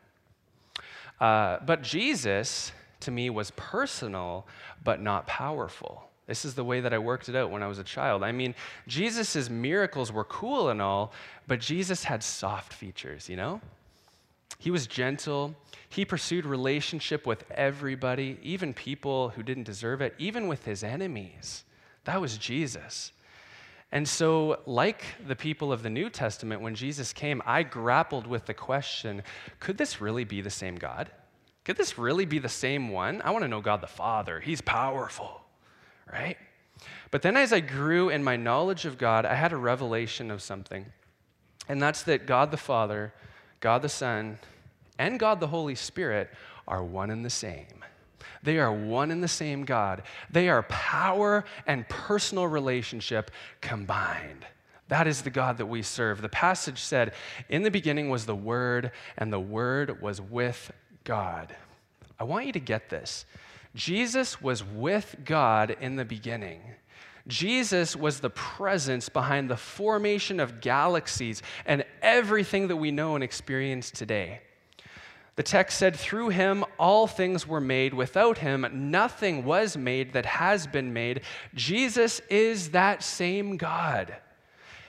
Uh, 1.22 1.60
but 1.66 1.82
Jesus, 1.82 2.74
to 3.00 3.10
me, 3.10 3.30
was 3.30 3.52
personal, 3.52 4.46
but 4.84 5.02
not 5.02 5.28
powerful. 5.28 6.10
This 6.26 6.44
is 6.44 6.56
the 6.56 6.64
way 6.66 6.82
that 6.82 6.94
I 6.94 6.98
worked 6.98 7.30
it 7.30 7.38
out 7.38 7.50
when 7.50 7.64
I 7.64 7.68
was 7.68 7.80
a 7.80 7.86
child. 7.86 8.22
I 8.22 8.34
mean, 8.34 8.54
Jesus' 8.86 9.50
miracles 9.50 10.12
were 10.12 10.26
cool 10.26 10.68
and 10.68 10.82
all, 10.82 11.14
but 11.48 11.62
Jesus 11.62 12.04
had 12.04 12.24
soft 12.24 12.74
features, 12.74 13.30
you 13.30 13.38
know? 13.38 13.62
He 14.60 14.72
was 14.72 14.88
gentle. 14.88 15.56
He 15.88 16.04
pursued 16.04 16.46
relationship 16.46 17.26
with 17.26 17.50
everybody, 17.52 18.40
even 18.44 18.74
people 18.74 19.30
who 19.30 19.42
didn't 19.42 19.64
deserve 19.64 20.02
it, 20.02 20.16
even 20.18 20.50
with 20.50 20.66
his 20.66 20.84
enemies. 20.84 21.64
That 22.04 22.20
was 22.20 22.38
Jesus. 22.38 23.14
And 23.92 24.08
so, 24.08 24.60
like 24.66 25.04
the 25.26 25.36
people 25.36 25.72
of 25.72 25.82
the 25.82 25.90
New 25.90 26.10
Testament, 26.10 26.62
when 26.62 26.76
Jesus 26.76 27.14
came, 27.14 27.42
I 27.46 27.64
grappled 27.64 28.28
with 28.28 28.46
the 28.46 28.54
question 28.54 29.24
could 29.60 29.78
this 29.78 30.02
really 30.02 30.26
be 30.26 30.42
the 30.42 30.50
same 30.50 30.76
God? 30.76 31.10
Could 31.64 31.78
this 31.78 31.98
really 31.98 32.26
be 32.26 32.40
the 32.40 32.50
same 32.50 32.90
one? 32.90 33.22
I 33.24 33.32
want 33.32 33.44
to 33.44 33.48
know 33.48 33.62
God 33.62 33.82
the 33.82 33.88
Father. 33.88 34.40
He's 34.40 34.62
powerful, 34.62 35.42
right? 36.12 36.38
But 37.12 37.22
then, 37.22 37.38
as 37.38 37.54
I 37.54 37.62
grew 37.62 38.10
in 38.10 38.24
my 38.24 38.36
knowledge 38.36 38.86
of 38.86 38.98
God, 38.98 39.26
I 39.26 39.36
had 39.36 39.54
a 39.54 39.58
revelation 39.58 40.32
of 40.32 40.42
something. 40.42 40.86
And 41.70 41.82
that's 41.82 42.04
that 42.04 42.26
God 42.26 42.52
the 42.52 42.58
Father, 42.58 43.14
God 43.60 43.82
the 43.82 43.90
Son, 43.90 44.40
and 45.00 45.20
God 45.20 45.40
the 45.40 45.48
Holy 45.48 45.76
Spirit 45.76 46.30
are 46.68 46.84
one 46.84 47.10
and 47.10 47.24
the 47.24 47.30
same. 47.30 47.84
They 48.44 48.60
are 48.60 48.72
one 48.72 49.12
and 49.12 49.22
the 49.22 49.28
same 49.28 49.66
God. 49.66 50.04
They 50.30 50.50
are 50.50 50.64
power 50.64 51.46
and 51.66 51.88
personal 51.90 52.48
relationship 52.48 53.32
combined. 53.62 54.46
That 54.90 55.08
is 55.08 55.22
the 55.22 55.30
God 55.30 55.58
that 55.58 55.66
we 55.66 55.82
serve. 55.82 56.22
The 56.22 56.30
passage 56.30 56.80
said, 56.80 57.14
In 57.50 57.64
the 57.64 57.72
beginning 57.72 58.10
was 58.10 58.26
the 58.26 58.36
Word, 58.36 58.92
and 59.18 59.32
the 59.32 59.40
Word 59.40 60.02
was 60.02 60.22
with 60.22 60.72
God. 61.04 61.56
I 62.20 62.24
want 62.24 62.46
you 62.46 62.54
to 62.54 62.60
get 62.60 62.90
this. 62.90 63.26
Jesus 63.76 64.42
was 64.42 64.64
with 64.64 65.18
God 65.24 65.76
in 65.82 65.98
the 65.98 66.06
beginning. 66.06 66.62
Jesus 67.28 67.96
was 67.96 68.22
the 68.22 68.30
presence 68.30 69.10
behind 69.10 69.50
the 69.50 69.58
formation 69.58 70.40
of 70.40 70.62
galaxies 70.62 71.44
and 71.66 71.84
everything 72.02 72.70
that 72.70 72.78
we 72.78 72.90
know 72.90 73.16
and 73.16 73.24
experience 73.24 73.92
today. 73.92 74.40
The 75.36 75.44
text 75.44 75.78
said, 75.78 75.96
Through 75.96 76.30
him 76.30 76.66
all 76.78 77.08
things 77.08 77.48
were 77.48 77.62
made. 77.62 77.94
Without 77.94 78.40
him 78.40 78.66
nothing 78.92 79.46
was 79.46 79.78
made 79.78 80.14
that 80.14 80.26
has 80.26 80.68
been 80.68 80.94
made. 80.94 81.22
Jesus 81.54 82.20
is 82.30 82.72
that 82.72 83.04
same 83.04 83.58
God. 83.58 84.16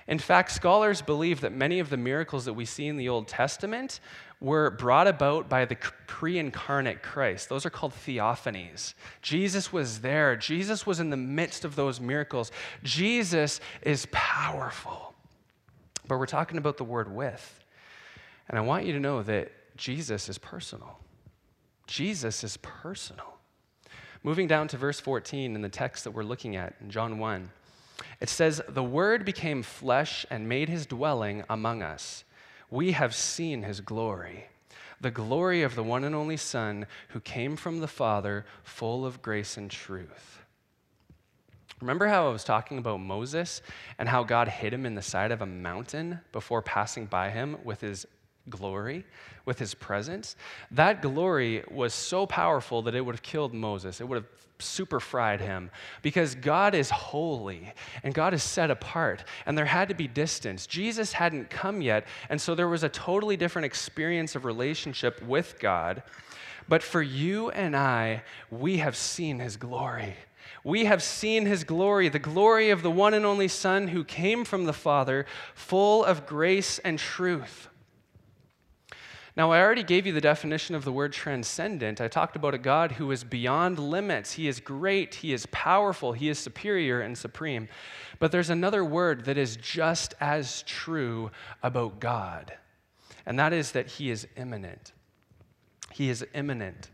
In 0.06 0.18
fact, 0.18 0.52
scholars 0.52 1.02
believe 1.02 1.42
that 1.42 1.52
many 1.52 1.80
of 1.80 1.90
the 1.90 1.98
miracles 1.98 2.46
that 2.46 2.54
we 2.54 2.64
see 2.64 2.86
in 2.86 2.96
the 2.96 3.10
Old 3.10 3.28
Testament 3.28 4.00
were 4.40 4.70
brought 4.70 5.06
about 5.06 5.48
by 5.48 5.64
the 5.64 5.76
pre 6.06 6.38
incarnate 6.38 7.02
Christ. 7.02 7.48
Those 7.48 7.66
are 7.66 7.70
called 7.70 7.92
theophanies. 7.92 8.94
Jesus 9.20 9.72
was 9.72 10.00
there, 10.00 10.36
Jesus 10.36 10.86
was 10.86 11.00
in 11.00 11.10
the 11.10 11.16
midst 11.16 11.64
of 11.64 11.76
those 11.76 12.00
miracles. 12.00 12.50
Jesus 12.82 13.60
is 13.82 14.06
powerful. 14.10 15.14
But 16.06 16.18
we're 16.18 16.26
talking 16.26 16.56
about 16.56 16.78
the 16.78 16.84
word 16.84 17.14
with. 17.14 17.64
And 18.48 18.56
I 18.56 18.62
want 18.62 18.86
you 18.86 18.94
to 18.94 19.00
know 19.00 19.22
that 19.22 19.52
Jesus 19.76 20.30
is 20.30 20.38
personal. 20.38 20.98
Jesus 21.88 22.44
is 22.44 22.58
personal. 22.58 23.38
Moving 24.22 24.46
down 24.46 24.68
to 24.68 24.76
verse 24.76 25.00
14 25.00 25.54
in 25.54 25.62
the 25.62 25.68
text 25.68 26.04
that 26.04 26.10
we're 26.10 26.22
looking 26.22 26.54
at 26.54 26.74
in 26.80 26.90
John 26.90 27.18
1, 27.18 27.50
it 28.20 28.28
says, 28.28 28.60
The 28.68 28.84
Word 28.84 29.24
became 29.24 29.62
flesh 29.62 30.26
and 30.30 30.48
made 30.48 30.68
his 30.68 30.86
dwelling 30.86 31.44
among 31.48 31.82
us. 31.82 32.24
We 32.70 32.92
have 32.92 33.14
seen 33.14 33.62
his 33.62 33.80
glory, 33.80 34.48
the 35.00 35.10
glory 35.10 35.62
of 35.62 35.74
the 35.74 35.82
one 35.82 36.04
and 36.04 36.14
only 36.14 36.36
Son 36.36 36.86
who 37.08 37.20
came 37.20 37.56
from 37.56 37.80
the 37.80 37.88
Father, 37.88 38.44
full 38.62 39.06
of 39.06 39.22
grace 39.22 39.56
and 39.56 39.70
truth. 39.70 40.42
Remember 41.80 42.08
how 42.08 42.28
I 42.28 42.32
was 42.32 42.44
talking 42.44 42.76
about 42.76 43.00
Moses 43.00 43.62
and 43.98 44.08
how 44.08 44.24
God 44.24 44.48
hid 44.48 44.74
him 44.74 44.84
in 44.84 44.94
the 44.94 45.02
side 45.02 45.32
of 45.32 45.40
a 45.40 45.46
mountain 45.46 46.20
before 46.32 46.60
passing 46.60 47.06
by 47.06 47.30
him 47.30 47.56
with 47.64 47.80
his 47.80 48.06
glory, 48.50 49.04
with 49.48 49.58
his 49.58 49.74
presence, 49.74 50.36
that 50.70 51.00
glory 51.00 51.64
was 51.70 51.94
so 51.94 52.26
powerful 52.26 52.82
that 52.82 52.94
it 52.94 53.00
would 53.00 53.14
have 53.14 53.22
killed 53.22 53.54
Moses. 53.54 54.00
It 54.00 54.04
would 54.06 54.16
have 54.16 54.26
super 54.58 55.00
fried 55.00 55.40
him 55.40 55.70
because 56.02 56.34
God 56.34 56.74
is 56.74 56.90
holy 56.90 57.72
and 58.02 58.12
God 58.12 58.34
is 58.34 58.42
set 58.42 58.70
apart 58.70 59.24
and 59.46 59.56
there 59.56 59.64
had 59.64 59.88
to 59.88 59.94
be 59.94 60.06
distance. 60.06 60.66
Jesus 60.66 61.12
hadn't 61.12 61.48
come 61.48 61.80
yet, 61.80 62.06
and 62.28 62.38
so 62.38 62.54
there 62.54 62.68
was 62.68 62.82
a 62.82 62.88
totally 62.88 63.36
different 63.38 63.64
experience 63.64 64.34
of 64.34 64.44
relationship 64.44 65.22
with 65.22 65.58
God. 65.58 66.02
But 66.68 66.82
for 66.82 67.00
you 67.00 67.50
and 67.50 67.74
I, 67.74 68.22
we 68.50 68.78
have 68.78 68.96
seen 68.96 69.38
his 69.38 69.56
glory. 69.56 70.14
We 70.62 70.84
have 70.84 71.02
seen 71.02 71.46
his 71.46 71.64
glory, 71.64 72.10
the 72.10 72.18
glory 72.18 72.68
of 72.68 72.82
the 72.82 72.90
one 72.90 73.14
and 73.14 73.24
only 73.24 73.48
Son 73.48 73.88
who 73.88 74.04
came 74.04 74.44
from 74.44 74.64
the 74.64 74.74
Father, 74.74 75.24
full 75.54 76.04
of 76.04 76.26
grace 76.26 76.78
and 76.80 76.98
truth. 76.98 77.68
Now, 79.38 79.52
I 79.52 79.62
already 79.62 79.84
gave 79.84 80.04
you 80.04 80.12
the 80.12 80.20
definition 80.20 80.74
of 80.74 80.84
the 80.84 80.90
word 80.90 81.12
transcendent. 81.12 82.00
I 82.00 82.08
talked 82.08 82.34
about 82.34 82.54
a 82.54 82.58
God 82.58 82.90
who 82.90 83.12
is 83.12 83.22
beyond 83.22 83.78
limits. 83.78 84.32
He 84.32 84.48
is 84.48 84.58
great, 84.58 85.14
He 85.14 85.32
is 85.32 85.46
powerful, 85.46 86.12
He 86.12 86.28
is 86.28 86.40
superior 86.40 87.00
and 87.00 87.16
supreme. 87.16 87.68
But 88.18 88.32
there's 88.32 88.50
another 88.50 88.84
word 88.84 89.26
that 89.26 89.38
is 89.38 89.54
just 89.54 90.14
as 90.20 90.62
true 90.62 91.30
about 91.62 92.00
God, 92.00 92.52
and 93.24 93.38
that 93.38 93.52
is 93.52 93.70
that 93.72 93.86
He 93.86 94.10
is 94.10 94.26
immanent. 94.36 94.92
He 95.92 96.10
is 96.10 96.26
immanent. 96.34 96.90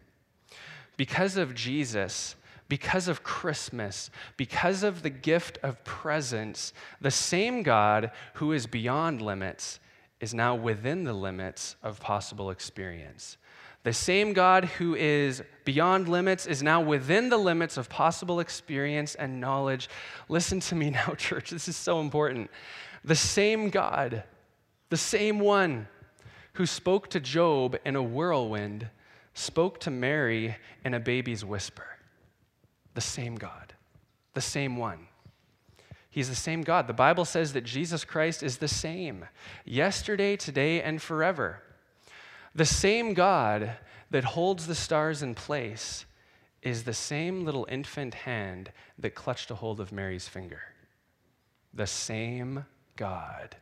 Because 0.98 1.38
of 1.38 1.54
Jesus, 1.54 2.36
because 2.68 3.08
of 3.08 3.22
Christmas, 3.22 4.10
because 4.36 4.82
of 4.82 5.02
the 5.02 5.08
gift 5.08 5.56
of 5.62 5.82
presence, 5.84 6.74
the 7.00 7.10
same 7.10 7.62
God 7.62 8.10
who 8.34 8.52
is 8.52 8.66
beyond 8.66 9.22
limits 9.22 9.80
is 10.20 10.34
now 10.34 10.54
within 10.54 11.04
the 11.04 11.12
limits 11.12 11.76
of 11.82 12.00
possible 12.00 12.50
experience. 12.50 13.36
The 13.84 13.92
same 13.92 14.32
God 14.32 14.64
who 14.64 14.94
is 14.94 15.42
beyond 15.66 16.08
limits 16.08 16.46
is 16.46 16.62
now 16.62 16.80
within 16.80 17.28
the 17.28 17.36
limits 17.36 17.76
of 17.76 17.90
possible 17.90 18.40
experience 18.40 19.14
and 19.14 19.40
knowledge. 19.40 19.90
Listen 20.28 20.58
to 20.60 20.74
me 20.74 20.90
now, 20.90 21.14
church. 21.16 21.50
This 21.50 21.68
is 21.68 21.76
so 21.76 22.00
important. 22.00 22.50
The 23.04 23.14
same 23.14 23.68
God, 23.68 24.24
the 24.88 24.96
same 24.96 25.38
one 25.38 25.86
who 26.54 26.64
spoke 26.64 27.10
to 27.10 27.20
Job 27.20 27.76
in 27.84 27.94
a 27.94 28.02
whirlwind, 28.02 28.88
spoke 29.34 29.80
to 29.80 29.90
Mary 29.90 30.56
in 30.84 30.94
a 30.94 31.00
baby's 31.00 31.44
whisper. 31.44 31.86
The 32.94 33.00
same 33.02 33.34
God, 33.34 33.74
the 34.32 34.40
same 34.40 34.76
one. 34.76 35.08
He's 36.14 36.28
the 36.28 36.36
same 36.36 36.62
God. 36.62 36.86
The 36.86 36.92
Bible 36.92 37.24
says 37.24 37.54
that 37.54 37.64
Jesus 37.64 38.04
Christ 38.04 38.44
is 38.44 38.58
the 38.58 38.68
same 38.68 39.24
yesterday, 39.64 40.36
today, 40.36 40.80
and 40.80 41.02
forever. 41.02 41.60
The 42.54 42.64
same 42.64 43.14
God 43.14 43.72
that 44.12 44.22
holds 44.22 44.68
the 44.68 44.76
stars 44.76 45.24
in 45.24 45.34
place 45.34 46.04
is 46.62 46.84
the 46.84 46.94
same 46.94 47.44
little 47.44 47.66
infant 47.68 48.14
hand 48.14 48.70
that 48.96 49.16
clutched 49.16 49.50
a 49.50 49.56
hold 49.56 49.80
of 49.80 49.90
Mary's 49.90 50.28
finger. 50.28 50.60
The 51.72 51.88
same 51.88 52.64
God. 52.94 53.56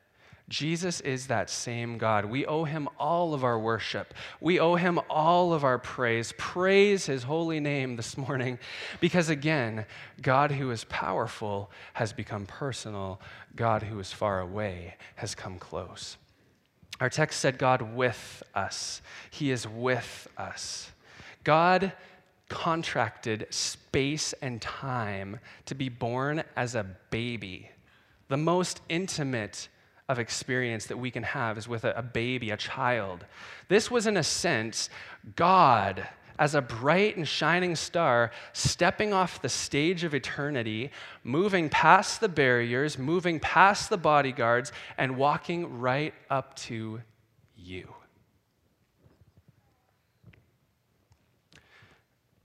Jesus 0.48 1.00
is 1.00 1.28
that 1.28 1.48
same 1.48 1.96
God. 1.96 2.26
We 2.26 2.44
owe 2.44 2.64
him 2.64 2.88
all 2.98 3.32
of 3.32 3.42
our 3.44 3.58
worship. 3.58 4.12
We 4.40 4.60
owe 4.60 4.74
him 4.74 5.00
all 5.08 5.54
of 5.54 5.64
our 5.64 5.78
praise. 5.78 6.34
Praise 6.36 7.06
his 7.06 7.22
holy 7.22 7.60
name 7.60 7.96
this 7.96 8.18
morning 8.18 8.58
because, 9.00 9.28
again, 9.28 9.86
God 10.20 10.50
who 10.50 10.70
is 10.70 10.84
powerful 10.84 11.70
has 11.94 12.12
become 12.12 12.44
personal. 12.44 13.20
God 13.56 13.84
who 13.84 13.98
is 13.98 14.12
far 14.12 14.40
away 14.40 14.96
has 15.16 15.34
come 15.34 15.58
close. 15.58 16.16
Our 17.00 17.08
text 17.08 17.40
said, 17.40 17.58
God 17.58 17.94
with 17.94 18.42
us. 18.54 19.00
He 19.30 19.50
is 19.50 19.66
with 19.66 20.28
us. 20.36 20.92
God 21.44 21.92
contracted 22.48 23.46
space 23.50 24.34
and 24.42 24.60
time 24.60 25.40
to 25.66 25.74
be 25.74 25.88
born 25.88 26.44
as 26.54 26.74
a 26.74 26.86
baby, 27.10 27.70
the 28.28 28.36
most 28.36 28.80
intimate 28.88 29.68
of 30.08 30.18
experience 30.18 30.86
that 30.86 30.98
we 30.98 31.10
can 31.10 31.22
have 31.22 31.56
is 31.56 31.68
with 31.68 31.84
a, 31.84 31.92
a 31.92 32.02
baby, 32.02 32.50
a 32.50 32.56
child. 32.56 33.24
This 33.68 33.90
was, 33.90 34.06
in 34.06 34.16
a 34.16 34.22
sense, 34.22 34.90
God 35.36 36.08
as 36.38 36.54
a 36.54 36.62
bright 36.62 37.16
and 37.16 37.28
shining 37.28 37.76
star, 37.76 38.30
stepping 38.52 39.12
off 39.12 39.42
the 39.42 39.48
stage 39.48 40.02
of 40.02 40.14
eternity, 40.14 40.90
moving 41.22 41.68
past 41.68 42.20
the 42.20 42.28
barriers, 42.28 42.98
moving 42.98 43.38
past 43.38 43.90
the 43.90 43.96
bodyguards, 43.96 44.72
and 44.98 45.16
walking 45.16 45.78
right 45.78 46.14
up 46.30 46.56
to 46.56 47.00
you. 47.56 47.94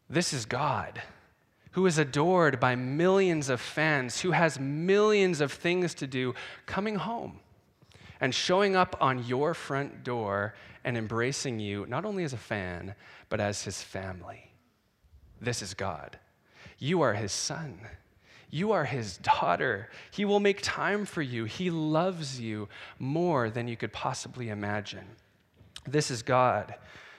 This 0.10 0.32
is 0.32 0.46
God 0.46 1.02
who 1.72 1.86
is 1.86 1.98
adored 1.98 2.60
by 2.60 2.76
millions 2.76 3.50
of 3.50 3.62
fans, 3.62 4.22
who 4.22 4.32
has 4.32 4.60
millions 4.60 5.41
of 5.41 5.52
things 5.52 5.93
to 5.93 6.08
do, 6.08 6.34
coming 6.65 6.96
home 6.96 7.39
and 8.19 8.34
showing 8.34 8.75
up 8.75 8.95
on 8.99 9.25
your 9.25 9.53
front 9.53 10.03
door 10.03 10.56
and 10.84 10.97
embracing 10.97 11.60
you, 11.60 11.86
not 11.88 12.06
only 12.06 12.23
as 12.23 12.34
a 12.34 12.38
fan, 12.38 12.95
but 13.30 13.39
as 13.39 13.63
his 13.63 13.82
family. 13.82 14.51
This 15.41 15.62
is 15.62 15.73
God. 15.73 16.17
You 16.80 17.01
are 17.01 17.13
his 17.13 17.32
son. 17.32 17.80
You 18.49 18.71
are 18.71 18.86
his 18.86 19.17
daughter. 19.17 19.89
He 20.12 20.25
will 20.25 20.39
make 20.39 20.62
time 20.62 21.06
for 21.06 21.21
you. 21.21 21.45
He 21.45 21.69
loves 21.69 22.39
you 22.39 22.69
more 22.97 23.49
than 23.49 23.67
you 23.67 23.75
could 23.75 23.91
possibly 23.91 24.49
imagine. 24.49 25.06
This 25.86 26.10
is 26.10 26.21
God 26.21 26.75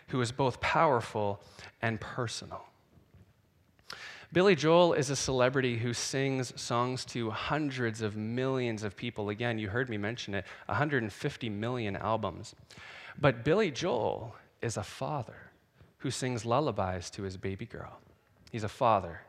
who 0.09 0.21
is 0.21 0.33
both 0.33 0.61
powerful 0.61 1.41
and 1.83 2.01
personal. 2.01 2.68
Billy 4.31 4.55
Joel 4.55 4.93
is 4.93 5.09
a 5.09 5.17
celebrity 5.17 5.79
who 5.79 5.95
sings 5.95 6.53
songs 6.61 7.07
to 7.07 7.31
hundreds 7.31 8.03
of 8.03 8.15
millions 8.15 8.83
of 8.83 8.95
people. 8.95 9.31
Again, 9.31 9.59
you 9.59 9.71
heard 9.71 9.89
me 9.89 9.97
mention 9.97 10.35
it 10.35 10.45
150 10.67 11.49
million 11.49 11.97
albums. 11.97 12.55
But 13.19 13.43
Billy 13.43 13.71
Joel 13.71 14.37
is 14.61 14.77
a 14.77 14.83
father 14.83 15.51
who 15.99 16.11
sings 16.11 16.45
lullabies 16.45 17.09
to 17.11 17.23
his 17.23 17.39
baby 17.39 17.65
girl. 17.65 18.01
He's 18.53 18.65
a 18.65 18.69
father. 18.69 19.23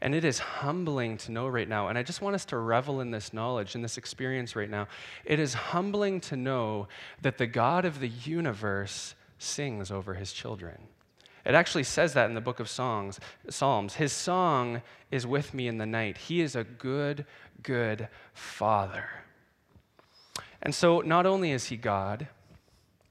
And 0.00 0.14
it 0.14 0.24
is 0.24 0.38
humbling 0.38 1.16
to 1.18 1.32
know 1.32 1.48
right 1.48 1.68
now, 1.68 1.88
and 1.88 1.98
I 1.98 2.04
just 2.04 2.22
want 2.22 2.36
us 2.36 2.44
to 2.46 2.58
revel 2.58 3.00
in 3.00 3.10
this 3.10 3.32
knowledge, 3.32 3.74
in 3.74 3.82
this 3.82 3.98
experience 3.98 4.54
right 4.54 4.70
now. 4.70 4.86
It 5.24 5.40
is 5.40 5.54
humbling 5.54 6.20
to 6.22 6.36
know 6.36 6.86
that 7.22 7.38
the 7.38 7.48
God 7.48 7.84
of 7.84 7.98
the 7.98 8.08
universe 8.08 9.16
sings 9.38 9.90
over 9.90 10.14
his 10.14 10.32
children. 10.32 10.78
It 11.48 11.54
actually 11.54 11.84
says 11.84 12.12
that 12.12 12.28
in 12.28 12.34
the 12.34 12.42
book 12.42 12.60
of 12.60 12.68
songs, 12.68 13.18
Psalms. 13.48 13.94
His 13.94 14.12
song 14.12 14.82
is 15.10 15.26
with 15.26 15.54
me 15.54 15.66
in 15.66 15.78
the 15.78 15.86
night. 15.86 16.18
He 16.18 16.42
is 16.42 16.54
a 16.54 16.62
good, 16.62 17.24
good 17.62 18.08
father. 18.34 19.08
And 20.60 20.74
so, 20.74 21.00
not 21.00 21.24
only 21.24 21.52
is 21.52 21.64
he 21.64 21.78
God, 21.78 22.28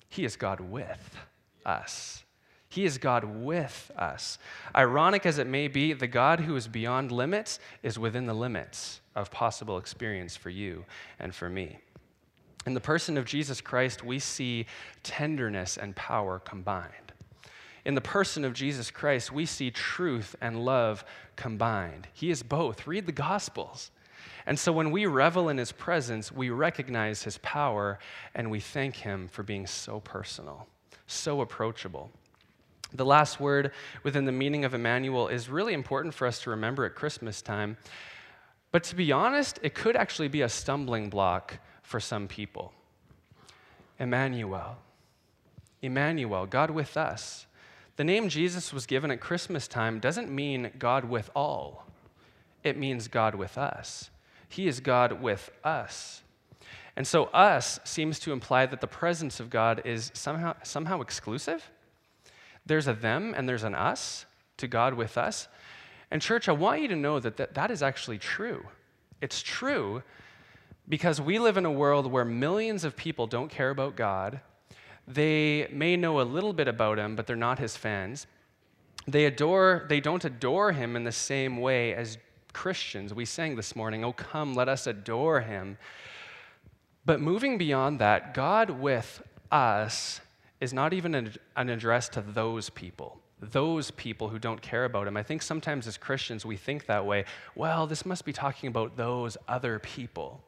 he 0.07 0.23
is 0.23 0.35
God 0.35 0.59
with 0.59 1.17
us. 1.65 2.23
He 2.69 2.85
is 2.85 2.99
God 2.99 3.23
with 3.23 3.89
us. 3.97 4.37
Ironic 4.75 5.25
as 5.25 5.39
it 5.39 5.47
may 5.47 5.67
be, 5.67 5.93
the 5.93 6.05
God 6.05 6.41
who 6.41 6.55
is 6.55 6.67
beyond 6.67 7.11
limits 7.11 7.59
is 7.81 7.97
within 7.97 8.27
the 8.27 8.35
limits 8.35 9.01
of 9.15 9.31
possible 9.31 9.79
experience 9.79 10.35
for 10.35 10.51
you 10.51 10.85
and 11.19 11.33
for 11.33 11.49
me. 11.49 11.79
In 12.67 12.75
the 12.75 12.81
person 12.81 13.17
of 13.17 13.25
Jesus 13.25 13.61
Christ, 13.61 14.03
we 14.03 14.19
see 14.19 14.67
tenderness 15.01 15.77
and 15.77 15.95
power 15.95 16.37
combined. 16.37 17.06
In 17.87 17.95
the 17.95 18.01
person 18.01 18.43
of 18.43 18.51
Jesus 18.51 18.91
Christ, 18.91 19.31
we 19.31 19.45
see 19.45 19.71
truth 19.71 20.35
and 20.41 20.65
love 20.65 21.05
combined. 21.37 22.09
He 22.11 22.29
is 22.29 22.43
both. 22.43 22.85
Read 22.85 23.05
the 23.05 23.13
Gospels. 23.13 23.91
And 24.45 24.59
so 24.59 24.73
when 24.73 24.91
we 24.91 25.05
revel 25.05 25.47
in 25.47 25.57
his 25.57 25.71
presence, 25.71 26.29
we 26.29 26.49
recognize 26.49 27.23
his 27.23 27.37
power 27.37 27.97
and 28.35 28.51
we 28.51 28.59
thank 28.59 28.97
him 28.97 29.29
for 29.29 29.41
being 29.41 29.65
so 29.65 30.01
personal, 30.01 30.67
so 31.07 31.39
approachable. 31.39 32.11
The 32.93 33.05
last 33.05 33.39
word 33.39 33.71
within 34.03 34.25
the 34.25 34.33
meaning 34.33 34.65
of 34.65 34.73
Emmanuel 34.73 35.29
is 35.29 35.47
really 35.47 35.73
important 35.73 36.13
for 36.13 36.27
us 36.27 36.41
to 36.41 36.49
remember 36.49 36.83
at 36.83 36.93
Christmas 36.93 37.41
time. 37.41 37.77
But 38.73 38.83
to 38.83 38.97
be 38.97 39.13
honest, 39.13 39.59
it 39.63 39.73
could 39.73 39.95
actually 39.95 40.27
be 40.27 40.41
a 40.41 40.49
stumbling 40.49 41.09
block 41.09 41.59
for 41.83 42.01
some 42.01 42.27
people. 42.27 42.73
Emmanuel. 43.97 44.75
Emmanuel, 45.81 46.45
God 46.45 46.69
with 46.69 46.97
us. 46.97 47.46
The 47.97 48.03
name 48.03 48.29
Jesus 48.29 48.71
was 48.71 48.85
given 48.85 49.09
at 49.09 49.19
Christmas 49.19 49.67
time 49.67 49.99
doesn't 49.99 50.29
mean 50.29 50.71
God 50.79 51.05
with 51.05 51.29
all, 51.35 51.85
it 52.63 52.77
means 52.77 53.07
God 53.07 53.35
with 53.35 53.57
us. 53.57 54.09
He 54.49 54.67
is 54.67 54.79
God 54.79 55.21
with 55.21 55.51
us. 55.63 56.21
And 56.95 57.05
so, 57.05 57.25
us 57.25 57.79
seems 57.83 58.17
to 58.19 58.31
imply 58.31 58.65
that 58.65 58.81
the 58.81 58.87
presence 58.87 59.39
of 59.39 59.49
God 59.49 59.81
is 59.83 60.09
somehow, 60.13 60.55
somehow 60.63 61.01
exclusive. 61.01 61.69
There's 62.65 62.87
a 62.87 62.93
them 62.93 63.33
and 63.35 63.47
there's 63.47 63.63
an 63.63 63.75
us 63.75 64.25
to 64.57 64.67
God 64.67 64.93
with 64.93 65.17
us. 65.17 65.47
And, 66.09 66.21
church, 66.21 66.47
I 66.49 66.53
want 66.53 66.81
you 66.81 66.87
to 66.87 66.95
know 66.95 67.19
that 67.19 67.37
that, 67.37 67.53
that 67.55 67.71
is 67.71 67.83
actually 67.83 68.17
true. 68.17 68.65
It's 69.21 69.41
true 69.41 70.01
because 70.89 71.19
we 71.19 71.37
live 71.39 71.57
in 71.57 71.65
a 71.65 71.71
world 71.71 72.11
where 72.11 72.25
millions 72.25 72.83
of 72.83 72.95
people 72.95 73.27
don't 73.27 73.49
care 73.49 73.69
about 73.69 73.95
God. 73.95 74.39
They 75.07 75.67
may 75.71 75.95
know 75.95 76.19
a 76.19 76.23
little 76.23 76.53
bit 76.53 76.67
about 76.67 76.99
him, 76.99 77.15
but 77.15 77.27
they're 77.27 77.35
not 77.35 77.59
his 77.59 77.77
fans. 77.77 78.27
They 79.07 79.25
adore, 79.25 79.85
they 79.87 80.01
don't 80.01 80.25
adore 80.25 80.73
him 80.73 80.95
in 80.97 81.05
the 81.05 81.13
same 81.13 81.57
way 81.57 81.93
as 81.93 82.17
Christians. 82.51 83.13
We 83.13 83.23
sang 83.23 83.55
this 83.55 83.75
morning, 83.75 84.03
Oh, 84.03 84.11
come, 84.11 84.53
let 84.53 84.67
us 84.67 84.85
adore 84.85 85.41
him. 85.41 85.77
But 87.05 87.21
moving 87.21 87.57
beyond 87.57 87.99
that, 87.99 88.33
God 88.33 88.69
with 88.69 89.23
us 89.49 90.19
is 90.59 90.73
not 90.73 90.91
even 90.91 91.15
an 91.15 91.69
address 91.69 92.09
to 92.09 92.21
those 92.21 92.69
people, 92.69 93.21
those 93.39 93.91
people 93.91 94.27
who 94.27 94.39
don't 94.39 94.61
care 94.61 94.83
about 94.83 95.07
him. 95.07 95.15
I 95.15 95.23
think 95.23 95.41
sometimes 95.41 95.87
as 95.87 95.97
Christians 95.97 96.45
we 96.45 96.57
think 96.57 96.87
that 96.87 97.05
way. 97.05 97.23
Well, 97.55 97.87
this 97.87 98.05
must 98.05 98.25
be 98.25 98.33
talking 98.33 98.67
about 98.67 98.97
those 98.97 99.37
other 99.47 99.79
people. 99.79 100.41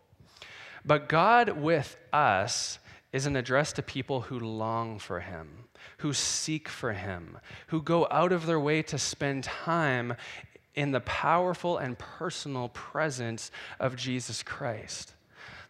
But 0.84 1.08
God 1.08 1.50
with 1.50 1.96
us 2.12 2.80
is 3.12 3.26
an 3.26 3.36
address 3.36 3.74
to 3.74 3.82
people 3.82 4.22
who 4.22 4.40
long 4.40 5.00
for 5.00 5.20
him, 5.20 5.66
who 5.98 6.14
seek 6.14 6.68
for 6.68 6.94
him, 6.94 7.38
who 7.68 7.82
go 7.82 8.08
out 8.12 8.32
of 8.32 8.46
their 8.46 8.60
way 8.60 8.82
to 8.84 8.98
spend 8.98 9.44
time 9.44 10.14
in 10.76 10.92
the 10.92 11.02
powerful 11.02 11.78
and 11.78 11.98
personal 11.98 12.70
presence 12.70 13.52
of 13.80 13.96
Jesus 13.96 14.44
Christ. 14.44 15.14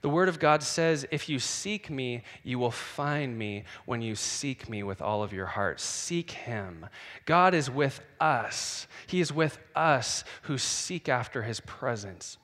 The 0.01 0.09
Word 0.09 0.29
of 0.29 0.39
God 0.39 0.63
says, 0.63 1.05
If 1.11 1.27
you 1.27 1.39
seek 1.39 1.89
me, 1.89 2.23
you 2.43 2.57
will 2.57 2.71
find 2.71 3.37
me 3.37 3.65
when 3.85 4.01
you 4.01 4.15
seek 4.15 4.69
me 4.69 4.81
with 4.81 5.01
all 5.01 5.23
of 5.23 5.33
your 5.33 5.45
heart. 5.45 5.81
Seek 5.81 6.31
Him. 6.31 6.85
God 7.25 7.53
is 7.53 7.69
with 7.69 7.99
us. 8.19 8.87
He 9.07 9.19
is 9.19 9.33
with 9.33 9.59
us 9.75 10.23
who 10.43 10.57
seek 10.57 11.09
after 11.09 11.43
His 11.43 11.59
presence. 11.59 12.37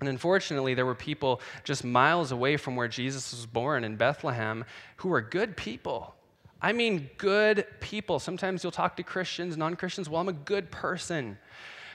And 0.00 0.08
unfortunately, 0.08 0.74
there 0.74 0.86
were 0.86 0.94
people 0.94 1.40
just 1.64 1.84
miles 1.84 2.32
away 2.32 2.56
from 2.56 2.76
where 2.76 2.88
Jesus 2.88 3.32
was 3.32 3.46
born 3.46 3.84
in 3.84 3.96
Bethlehem 3.96 4.64
who 4.96 5.08
were 5.08 5.20
good 5.20 5.56
people. 5.56 6.14
I 6.60 6.72
mean, 6.72 7.10
good 7.18 7.66
people. 7.80 8.18
Sometimes 8.18 8.62
you'll 8.62 8.72
talk 8.72 8.96
to 8.96 9.02
Christians, 9.02 9.56
non 9.56 9.76
Christians, 9.76 10.08
well, 10.08 10.20
I'm 10.20 10.28
a 10.28 10.32
good 10.32 10.70
person. 10.70 11.38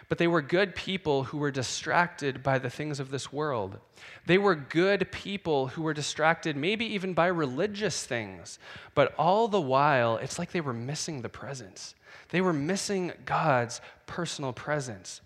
But 0.09 0.19
they 0.19 0.27
were 0.27 0.41
good 0.41 0.73
people 0.73 1.25
who 1.25 1.37
were 1.37 1.51
distracted 1.51 2.41
by 2.41 2.59
the 2.59 2.69
things 2.69 2.99
of 2.99 3.11
this 3.11 3.33
world. 3.33 3.77
They 4.25 4.37
were 4.37 4.55
good 4.55 5.11
people 5.11 5.67
who 5.67 5.81
were 5.81 5.93
distracted, 5.93 6.55
maybe 6.55 6.85
even 6.85 7.13
by 7.13 7.27
religious 7.27 8.05
things. 8.05 8.57
But 8.95 9.13
all 9.17 9.49
the 9.49 9.59
while, 9.59 10.15
it's 10.17 10.39
like 10.39 10.51
they 10.51 10.61
were 10.61 10.73
missing 10.73 11.21
the 11.21 11.29
presence. 11.29 11.93
They 12.29 12.39
were 12.39 12.53
missing 12.53 13.11
God's 13.25 13.81
personal 14.05 14.53
presence. 14.53 15.21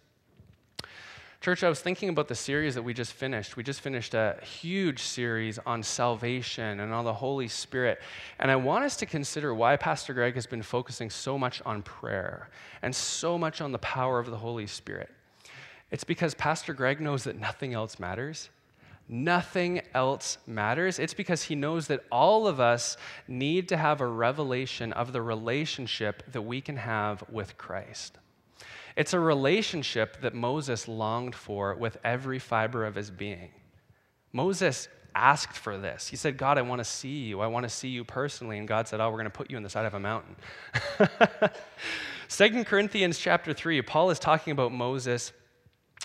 Church, 1.41 1.63
I 1.63 1.69
was 1.69 1.81
thinking 1.81 2.09
about 2.09 2.27
the 2.27 2.35
series 2.35 2.75
that 2.75 2.83
we 2.83 2.93
just 2.93 3.13
finished. 3.13 3.57
We 3.57 3.63
just 3.63 3.81
finished 3.81 4.13
a 4.13 4.37
huge 4.43 5.01
series 5.01 5.57
on 5.65 5.81
salvation 5.81 6.79
and 6.79 6.93
on 6.93 7.03
the 7.03 7.13
Holy 7.13 7.47
Spirit. 7.47 7.99
And 8.37 8.51
I 8.51 8.55
want 8.57 8.85
us 8.85 8.95
to 8.97 9.07
consider 9.07 9.55
why 9.55 9.75
Pastor 9.75 10.13
Greg 10.13 10.35
has 10.35 10.45
been 10.45 10.61
focusing 10.61 11.09
so 11.09 11.39
much 11.39 11.59
on 11.65 11.81
prayer 11.81 12.51
and 12.83 12.95
so 12.95 13.39
much 13.39 13.59
on 13.59 13.71
the 13.71 13.79
power 13.79 14.19
of 14.19 14.29
the 14.29 14.37
Holy 14.37 14.67
Spirit. 14.67 15.09
It's 15.89 16.03
because 16.03 16.35
Pastor 16.35 16.75
Greg 16.75 17.01
knows 17.01 17.23
that 17.23 17.39
nothing 17.39 17.73
else 17.73 17.97
matters. 17.97 18.49
Nothing 19.09 19.81
else 19.95 20.37
matters. 20.45 20.99
It's 20.99 21.15
because 21.15 21.41
he 21.41 21.55
knows 21.55 21.87
that 21.87 22.03
all 22.11 22.45
of 22.45 22.59
us 22.59 22.97
need 23.27 23.67
to 23.69 23.77
have 23.77 23.99
a 23.99 24.05
revelation 24.05 24.93
of 24.93 25.11
the 25.11 25.23
relationship 25.23 26.21
that 26.33 26.43
we 26.43 26.61
can 26.61 26.77
have 26.77 27.23
with 27.31 27.57
Christ. 27.57 28.19
It's 28.95 29.13
a 29.13 29.19
relationship 29.19 30.21
that 30.21 30.33
Moses 30.33 30.87
longed 30.87 31.35
for 31.35 31.75
with 31.75 31.97
every 32.03 32.39
fiber 32.39 32.85
of 32.85 32.95
his 32.95 33.09
being. 33.09 33.51
Moses 34.33 34.87
asked 35.15 35.57
for 35.57 35.77
this. 35.77 36.07
He 36.07 36.15
said, 36.15 36.37
God, 36.37 36.57
I 36.57 36.61
want 36.61 36.79
to 36.79 36.85
see 36.85 37.19
you. 37.23 37.41
I 37.41 37.47
want 37.47 37.63
to 37.63 37.69
see 37.69 37.89
you 37.89 38.03
personally. 38.03 38.57
And 38.57 38.67
God 38.67 38.87
said, 38.87 38.99
Oh, 38.99 39.09
we're 39.09 39.17
going 39.17 39.25
to 39.25 39.29
put 39.29 39.49
you 39.49 39.57
on 39.57 39.63
the 39.63 39.69
side 39.69 39.85
of 39.85 39.93
a 39.93 39.99
mountain. 39.99 40.35
Second 42.27 42.65
Corinthians 42.65 43.19
chapter 43.19 43.53
3, 43.53 43.81
Paul 43.81 44.09
is 44.09 44.19
talking 44.19 44.51
about 44.51 44.71
Moses. 44.71 45.33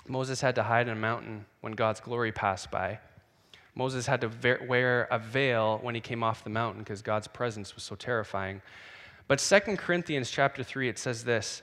Moses 0.07 0.41
had 0.41 0.55
to 0.55 0.63
hide 0.63 0.87
in 0.87 0.93
a 0.93 0.99
mountain 0.99 1.45
when 1.61 1.73
God's 1.73 1.99
glory 1.99 2.31
passed 2.31 2.69
by. 2.69 2.99
Moses 3.75 4.07
had 4.07 4.21
to 4.21 4.31
wear 4.67 5.07
a 5.11 5.19
veil 5.19 5.79
when 5.81 5.93
he 5.93 6.01
came 6.01 6.23
off 6.23 6.43
the 6.43 6.49
mountain 6.49 6.81
because 6.81 7.01
God's 7.01 7.27
presence 7.27 7.75
was 7.75 7.83
so 7.83 7.95
terrifying. 7.95 8.61
But 9.27 9.39
Second 9.39 9.77
Corinthians 9.77 10.31
chapter 10.31 10.63
3, 10.63 10.89
it 10.89 10.97
says 10.97 11.23
this 11.23 11.61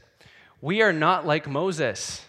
we 0.64 0.80
are 0.80 0.94
not 0.94 1.26
like 1.26 1.46
Moses. 1.46 2.24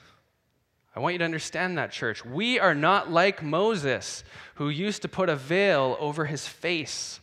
I 0.94 1.00
want 1.00 1.14
you 1.14 1.20
to 1.20 1.24
understand 1.24 1.78
that, 1.78 1.94
church. 1.94 2.26
We 2.26 2.60
are 2.60 2.76
not 2.76 3.10
like 3.10 3.42
Moses, 3.42 4.26
who 4.56 4.68
used 4.68 5.04
to 5.04 5.08
put 5.08 5.30
a 5.30 5.38
veil 5.38 5.96
over 6.02 6.26
his 6.26 6.46
face. 6.46 7.22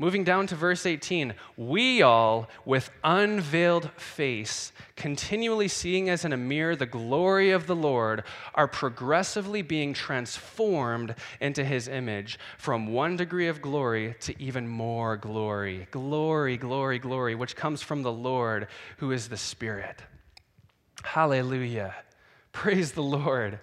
Moving 0.00 0.22
down 0.22 0.46
to 0.46 0.54
verse 0.54 0.86
18, 0.86 1.34
we 1.56 2.02
all, 2.02 2.48
with 2.64 2.88
unveiled 3.02 3.90
face, 3.96 4.70
continually 4.94 5.66
seeing 5.66 6.08
as 6.08 6.24
in 6.24 6.32
a 6.32 6.36
mirror 6.36 6.76
the 6.76 6.86
glory 6.86 7.50
of 7.50 7.66
the 7.66 7.74
Lord, 7.74 8.22
are 8.54 8.68
progressively 8.68 9.60
being 9.60 9.92
transformed 9.92 11.16
into 11.40 11.64
his 11.64 11.88
image 11.88 12.38
from 12.58 12.92
one 12.92 13.16
degree 13.16 13.48
of 13.48 13.60
glory 13.60 14.14
to 14.20 14.40
even 14.40 14.68
more 14.68 15.16
glory. 15.16 15.88
Glory, 15.90 16.56
glory, 16.56 17.00
glory, 17.00 17.34
which 17.34 17.56
comes 17.56 17.82
from 17.82 18.04
the 18.04 18.12
Lord 18.12 18.68
who 18.98 19.10
is 19.10 19.28
the 19.28 19.36
Spirit. 19.36 20.00
Hallelujah. 21.02 21.92
Praise 22.52 22.92
the 22.92 23.02
Lord. 23.02 23.58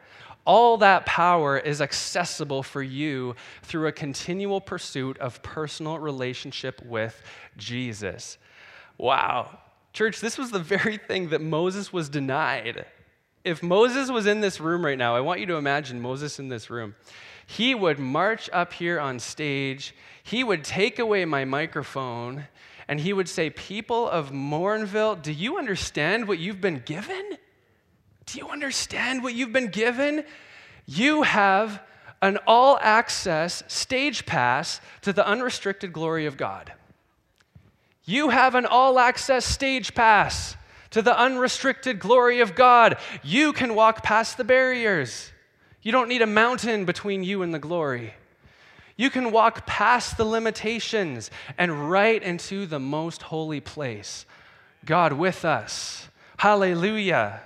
All 0.45 0.77
that 0.77 1.05
power 1.05 1.57
is 1.57 1.81
accessible 1.81 2.61
for 2.61 2.83
you 2.83 3.35
through 3.63 3.87
a 3.87 3.91
continual 3.91 4.61
pursuit 4.61 5.17
of 5.17 5.41
personal 5.41 5.97
relationship 5.97 6.83
with 6.85 7.21
Jesus. 7.57 8.37
Wow. 8.97 9.59
Church, 9.91 10.19
this 10.19 10.37
was 10.37 10.51
the 10.51 10.59
very 10.59 10.97
thing 10.97 11.29
that 11.29 11.41
Moses 11.41 11.91
was 11.91 12.09
denied. 12.09 12.85
if 13.43 13.61
Moses 13.61 14.09
was 14.09 14.25
in 14.25 14.41
this 14.41 14.59
room 14.59 14.83
right 14.83 14.97
now, 14.97 15.15
I 15.15 15.21
want 15.21 15.39
you 15.39 15.45
to 15.47 15.55
imagine 15.55 16.01
Moses 16.01 16.39
in 16.39 16.49
this 16.49 16.69
room. 16.69 16.95
He 17.45 17.75
would 17.75 17.99
march 17.99 18.49
up 18.51 18.73
here 18.73 18.99
on 18.99 19.19
stage, 19.19 19.95
he 20.23 20.43
would 20.43 20.63
take 20.63 20.97
away 20.97 21.25
my 21.25 21.45
microphone, 21.45 22.47
and 22.87 22.99
he 22.99 23.13
would 23.13 23.29
say, 23.29 23.49
People 23.51 24.09
of 24.09 24.31
Morinville, 24.31 25.21
do 25.21 25.31
you 25.31 25.57
understand 25.57 26.27
what 26.27 26.39
you've 26.39 26.61
been 26.61 26.81
given? 26.85 27.37
Do 28.25 28.39
you 28.39 28.49
understand 28.49 29.23
what 29.23 29.33
you've 29.33 29.53
been 29.53 29.69
given? 29.69 30.23
You 30.85 31.23
have 31.23 31.81
an 32.21 32.39
all 32.47 32.77
access 32.81 33.63
stage 33.67 34.25
pass 34.25 34.81
to 35.01 35.13
the 35.13 35.25
unrestricted 35.25 35.93
glory 35.93 36.25
of 36.25 36.37
God. 36.37 36.73
You 38.05 38.29
have 38.29 38.55
an 38.55 38.65
all 38.65 38.99
access 38.99 39.45
stage 39.45 39.93
pass 39.95 40.55
to 40.91 41.01
the 41.01 41.17
unrestricted 41.17 41.99
glory 41.99 42.39
of 42.39 42.55
God. 42.55 42.97
You 43.23 43.51
can 43.51 43.75
walk 43.75 44.03
past 44.03 44.37
the 44.37 44.43
barriers. 44.43 45.31
You 45.81 45.91
don't 45.91 46.09
need 46.09 46.21
a 46.21 46.27
mountain 46.27 46.85
between 46.85 47.23
you 47.23 47.41
and 47.41 47.53
the 47.53 47.59
glory. 47.59 48.13
You 48.97 49.09
can 49.09 49.31
walk 49.31 49.65
past 49.65 50.17
the 50.17 50.23
limitations 50.23 51.29
and 51.57 51.89
right 51.89 52.21
into 52.21 52.65
the 52.65 52.79
most 52.79 53.23
holy 53.23 53.59
place. 53.59 54.25
God 54.85 55.13
with 55.13 55.43
us. 55.43 56.07
Hallelujah. 56.37 57.41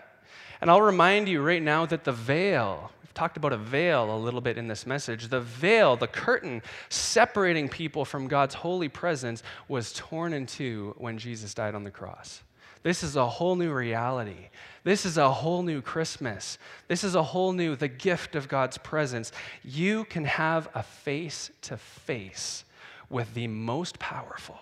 And 0.61 0.69
I'll 0.69 0.81
remind 0.81 1.29
you 1.29 1.41
right 1.41 1.61
now 1.61 1.85
that 1.85 2.03
the 2.03 2.11
veil, 2.11 2.91
we've 3.01 3.13
talked 3.13 3.37
about 3.37 3.53
a 3.53 3.57
veil 3.57 4.13
a 4.13 4.17
little 4.17 4.41
bit 4.41 4.57
in 4.57 4.67
this 4.67 4.85
message. 4.85 5.29
The 5.29 5.39
veil, 5.39 5.95
the 5.95 6.07
curtain 6.07 6.61
separating 6.89 7.69
people 7.69 8.03
from 8.03 8.27
God's 8.27 8.55
holy 8.55 8.89
presence, 8.89 9.41
was 9.67 9.93
torn 9.93 10.33
in 10.33 10.45
two 10.45 10.95
when 10.97 11.17
Jesus 11.17 11.53
died 11.53 11.75
on 11.75 11.83
the 11.83 11.91
cross. 11.91 12.43
This 12.81 13.03
is 13.03 13.15
a 13.15 13.27
whole 13.27 13.55
new 13.55 13.73
reality. 13.73 14.49
This 14.83 15.05
is 15.05 15.17
a 15.17 15.29
whole 15.29 15.63
new 15.63 15.81
Christmas. 15.81 16.57
This 16.87 17.03
is 17.03 17.15
a 17.15 17.23
whole 17.23 17.51
new, 17.51 17.75
the 17.75 17.89
gift 17.89 18.35
of 18.35 18.47
God's 18.47 18.77
presence. 18.77 19.31
You 19.63 20.05
can 20.05 20.25
have 20.25 20.69
a 20.73 20.83
face 20.83 21.51
to 21.63 21.77
face 21.77 22.63
with 23.09 23.33
the 23.33 23.47
most 23.47 23.99
powerful 23.99 24.57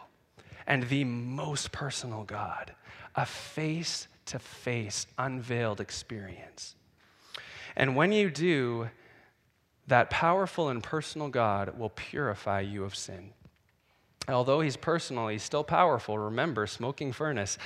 and 0.65 0.83
the 0.89 1.03
most 1.03 1.71
personal 1.71 2.23
God, 2.23 2.73
a 3.15 3.25
face 3.25 4.07
to 4.27 4.39
face, 4.39 5.07
unveiled 5.17 5.81
experience. 5.81 6.75
And 7.75 7.95
when 7.95 8.11
you 8.11 8.29
do, 8.29 8.89
that 9.87 10.09
powerful 10.09 10.69
and 10.69 10.83
personal 10.83 11.29
God 11.29 11.77
will 11.77 11.89
purify 11.89 12.61
you 12.61 12.83
of 12.83 12.95
sin. 12.95 13.31
Although 14.27 14.59
he's 14.59 14.75
personal, 14.75 15.29
he's 15.29 15.43
still 15.43 15.63
powerful. 15.63 16.17
Remember, 16.17 16.67
smoking 16.67 17.13
furnace. 17.13 17.57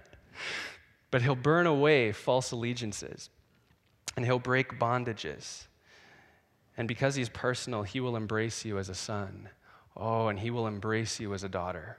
but 1.10 1.22
he'll 1.22 1.36
burn 1.36 1.66
away 1.66 2.10
false 2.12 2.50
allegiances 2.50 3.30
and 4.16 4.24
he'll 4.24 4.40
break 4.40 4.80
bondages. 4.80 5.66
And 6.76 6.88
because 6.88 7.14
he's 7.14 7.28
personal, 7.28 7.84
he 7.84 8.00
will 8.00 8.16
embrace 8.16 8.64
you 8.64 8.78
as 8.78 8.88
a 8.88 8.94
son. 8.94 9.48
Oh, 9.96 10.28
and 10.28 10.38
he 10.40 10.50
will 10.50 10.66
embrace 10.66 11.20
you 11.20 11.34
as 11.34 11.44
a 11.44 11.48
daughter. 11.48 11.98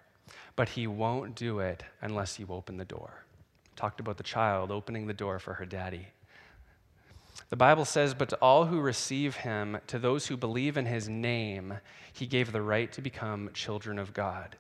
But 0.56 0.70
he 0.70 0.88
won't 0.88 1.36
do 1.36 1.60
it 1.60 1.84
unless 2.02 2.40
you 2.40 2.48
open 2.50 2.78
the 2.78 2.86
door. 2.86 3.26
Talked 3.80 4.02
about 4.02 4.18
the 4.18 4.24
child 4.24 4.72
opening 4.72 5.08
the 5.08 5.14
door 5.14 5.40
for 5.40 5.54
her 5.54 5.66
daddy. 5.66 6.08
The 7.50 7.56
Bible 7.56 7.86
says, 7.86 8.14
But 8.14 8.28
to 8.28 8.36
all 8.42 8.66
who 8.66 8.82
receive 8.82 9.38
him, 9.38 9.78
to 9.88 9.98
those 9.98 10.28
who 10.28 10.36
believe 10.36 10.76
in 10.76 10.86
his 10.86 11.08
name, 11.08 11.76
he 12.12 12.28
gave 12.28 12.52
the 12.52 12.62
right 12.62 12.92
to 12.92 13.02
become 13.02 13.52
children 13.54 13.98
of 13.98 14.14
God. 14.14 14.58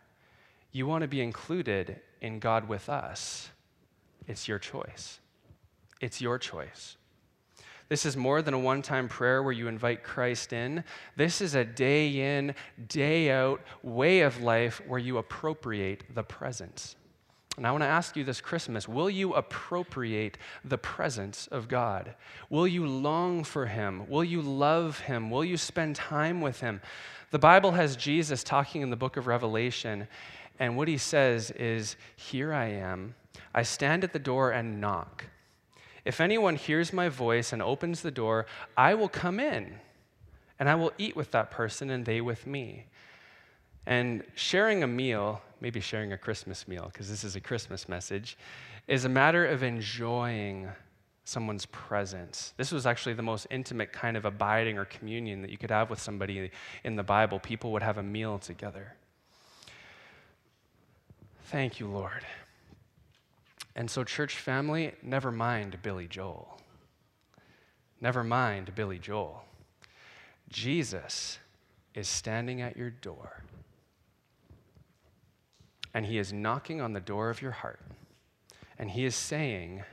You 0.71 0.87
want 0.87 1.01
to 1.01 1.09
be 1.09 1.19
included 1.19 1.99
in 2.21 2.39
God 2.39 2.69
with 2.69 2.87
us. 2.87 3.49
It's 4.25 4.47
your 4.47 4.57
choice. 4.57 5.19
It's 5.99 6.21
your 6.21 6.39
choice. 6.39 6.95
This 7.89 8.05
is 8.05 8.15
more 8.15 8.41
than 8.41 8.53
a 8.53 8.59
one 8.59 8.81
time 8.81 9.09
prayer 9.09 9.43
where 9.43 9.51
you 9.51 9.67
invite 9.67 10.01
Christ 10.01 10.53
in. 10.53 10.85
This 11.17 11.41
is 11.41 11.55
a 11.55 11.65
day 11.65 12.37
in, 12.37 12.55
day 12.87 13.31
out 13.31 13.59
way 13.83 14.21
of 14.21 14.41
life 14.41 14.81
where 14.87 14.97
you 14.97 15.17
appropriate 15.17 16.05
the 16.15 16.23
presence. 16.23 16.95
And 17.57 17.67
I 17.67 17.71
want 17.71 17.81
to 17.81 17.87
ask 17.87 18.15
you 18.15 18.23
this 18.23 18.39
Christmas 18.41 18.87
will 18.87 19.09
you 19.09 19.33
appropriate 19.33 20.37
the 20.63 20.77
presence 20.77 21.47
of 21.47 21.67
God? 21.67 22.15
Will 22.49 22.67
you 22.67 22.85
long 22.85 23.43
for 23.43 23.65
Him? 23.65 24.09
Will 24.09 24.23
you 24.23 24.41
love 24.41 24.99
Him? 24.99 25.29
Will 25.29 25.43
you 25.43 25.57
spend 25.57 25.95
time 25.95 26.41
with 26.41 26.61
Him? 26.61 26.81
The 27.31 27.39
Bible 27.39 27.71
has 27.71 27.95
Jesus 27.95 28.43
talking 28.43 28.81
in 28.81 28.89
the 28.89 28.95
book 28.95 29.15
of 29.15 29.27
Revelation, 29.27 30.07
and 30.57 30.75
what 30.75 30.87
he 30.87 30.97
says 30.97 31.51
is, 31.51 31.95
Here 32.15 32.51
I 32.51 32.65
am. 32.65 33.13
I 33.53 33.63
stand 33.63 34.03
at 34.03 34.13
the 34.13 34.19
door 34.19 34.51
and 34.51 34.81
knock. 34.81 35.25
If 36.05 36.19
anyone 36.19 36.55
hears 36.55 36.91
my 36.91 37.07
voice 37.07 37.53
and 37.53 37.61
opens 37.61 38.01
the 38.01 38.09
door, 38.09 38.47
I 38.75 38.95
will 38.95 39.09
come 39.09 39.39
in, 39.39 39.75
and 40.57 40.67
I 40.67 40.75
will 40.75 40.91
eat 40.97 41.15
with 41.15 41.29
that 41.31 41.51
person, 41.51 41.89
and 41.91 42.05
they 42.05 42.19
with 42.19 42.47
me. 42.47 42.87
And 43.85 44.23
sharing 44.33 44.81
a 44.81 44.87
meal, 44.87 45.41
maybe 45.61 45.79
sharing 45.79 46.13
a 46.13 46.17
Christmas 46.17 46.67
meal, 46.67 46.89
because 46.91 47.09
this 47.09 47.23
is 47.23 47.35
a 47.35 47.41
Christmas 47.41 47.87
message, 47.87 48.37
is 48.87 49.05
a 49.05 49.09
matter 49.09 49.45
of 49.45 49.63
enjoying 49.63 50.69
someone's 51.23 51.67
presence. 51.67 52.53
This 52.57 52.71
was 52.71 52.85
actually 52.85 53.13
the 53.13 53.23
most 53.23 53.47
intimate 53.51 53.93
kind 53.93 54.17
of 54.17 54.25
abiding 54.25 54.77
or 54.77 54.85
communion 54.85 55.41
that 55.43 55.51
you 55.51 55.57
could 55.57 55.69
have 55.69 55.89
with 55.89 55.99
somebody 55.99 56.51
in 56.83 56.95
the 56.95 57.03
Bible. 57.03 57.39
People 57.39 57.71
would 57.73 57.83
have 57.83 57.97
a 57.97 58.03
meal 58.03 58.39
together. 58.39 58.95
Thank 61.45 61.79
you, 61.79 61.87
Lord. 61.87 62.25
And 63.75 63.89
so, 63.89 64.03
church 64.03 64.35
family, 64.35 64.93
never 65.01 65.31
mind 65.31 65.77
Billy 65.81 66.07
Joel. 66.07 66.59
Never 68.01 68.23
mind 68.23 68.73
Billy 68.75 68.99
Joel. 68.99 69.43
Jesus 70.49 71.37
is 71.93 72.07
standing 72.07 72.61
at 72.61 72.75
your 72.75 72.89
door 72.89 73.43
and 75.99 76.07
He 76.07 76.17
is 76.17 76.31
knocking 76.31 76.79
on 76.79 76.93
the 76.93 77.01
door 77.01 77.29
of 77.29 77.41
your 77.41 77.51
heart. 77.51 77.81
And 78.77 78.89
He 78.89 79.03
is 79.03 79.15
saying, 79.15 79.83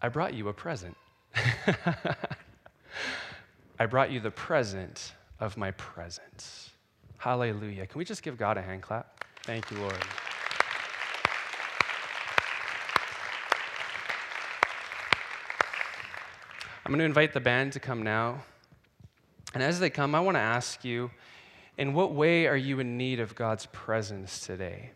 I 0.00 0.08
brought 0.08 0.32
you 0.32 0.48
a 0.48 0.54
present. 0.54 0.96
I 3.78 3.84
brought 3.84 4.10
you 4.10 4.18
the 4.18 4.30
present 4.30 5.12
of 5.40 5.58
my 5.58 5.72
presence. 5.72 6.70
Hallelujah. 7.18 7.86
Can 7.86 7.98
we 7.98 8.06
just 8.06 8.22
give 8.22 8.38
God 8.38 8.56
a 8.56 8.62
hand 8.62 8.80
clap? 8.80 9.22
Thank 9.42 9.70
you, 9.70 9.76
Lord. 9.76 9.92
I'm 16.86 16.92
going 16.92 17.00
to 17.00 17.04
invite 17.04 17.34
the 17.34 17.40
band 17.40 17.74
to 17.74 17.78
come 17.78 18.02
now. 18.02 18.42
And 19.52 19.62
as 19.62 19.78
they 19.80 19.90
come, 19.90 20.14
I 20.14 20.20
want 20.20 20.36
to 20.36 20.40
ask 20.40 20.82
you 20.82 21.10
in 21.76 21.94
what 21.94 22.12
way 22.12 22.46
are 22.46 22.56
you 22.56 22.80
in 22.80 22.96
need 22.96 23.20
of 23.20 23.34
God's 23.34 23.66
presence 23.66 24.46
today? 24.46 24.90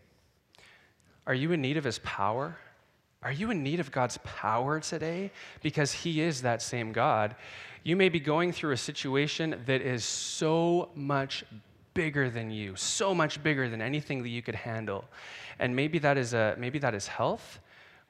Are 1.27 1.33
you 1.33 1.51
in 1.51 1.61
need 1.61 1.77
of 1.77 1.83
His 1.83 1.99
power? 1.99 2.57
Are 3.21 3.31
you 3.31 3.51
in 3.51 3.63
need 3.63 3.79
of 3.79 3.91
God's 3.91 4.17
power 4.23 4.79
today? 4.79 5.31
Because 5.61 5.91
He 5.91 6.21
is 6.21 6.41
that 6.41 6.61
same 6.61 6.91
God. 6.91 7.35
You 7.83 7.95
may 7.95 8.09
be 8.09 8.19
going 8.19 8.51
through 8.51 8.71
a 8.71 8.77
situation 8.77 9.61
that 9.65 9.81
is 9.81 10.03
so 10.05 10.89
much 10.95 11.43
bigger 11.93 12.29
than 12.29 12.49
you, 12.49 12.75
so 12.75 13.13
much 13.13 13.43
bigger 13.43 13.69
than 13.69 13.81
anything 13.81 14.23
that 14.23 14.29
you 14.29 14.41
could 14.41 14.55
handle. 14.55 15.05
And 15.59 15.75
maybe 15.75 15.99
that 15.99 16.17
is, 16.17 16.33
a, 16.33 16.55
maybe 16.57 16.79
that 16.79 16.95
is 16.95 17.07
health. 17.07 17.59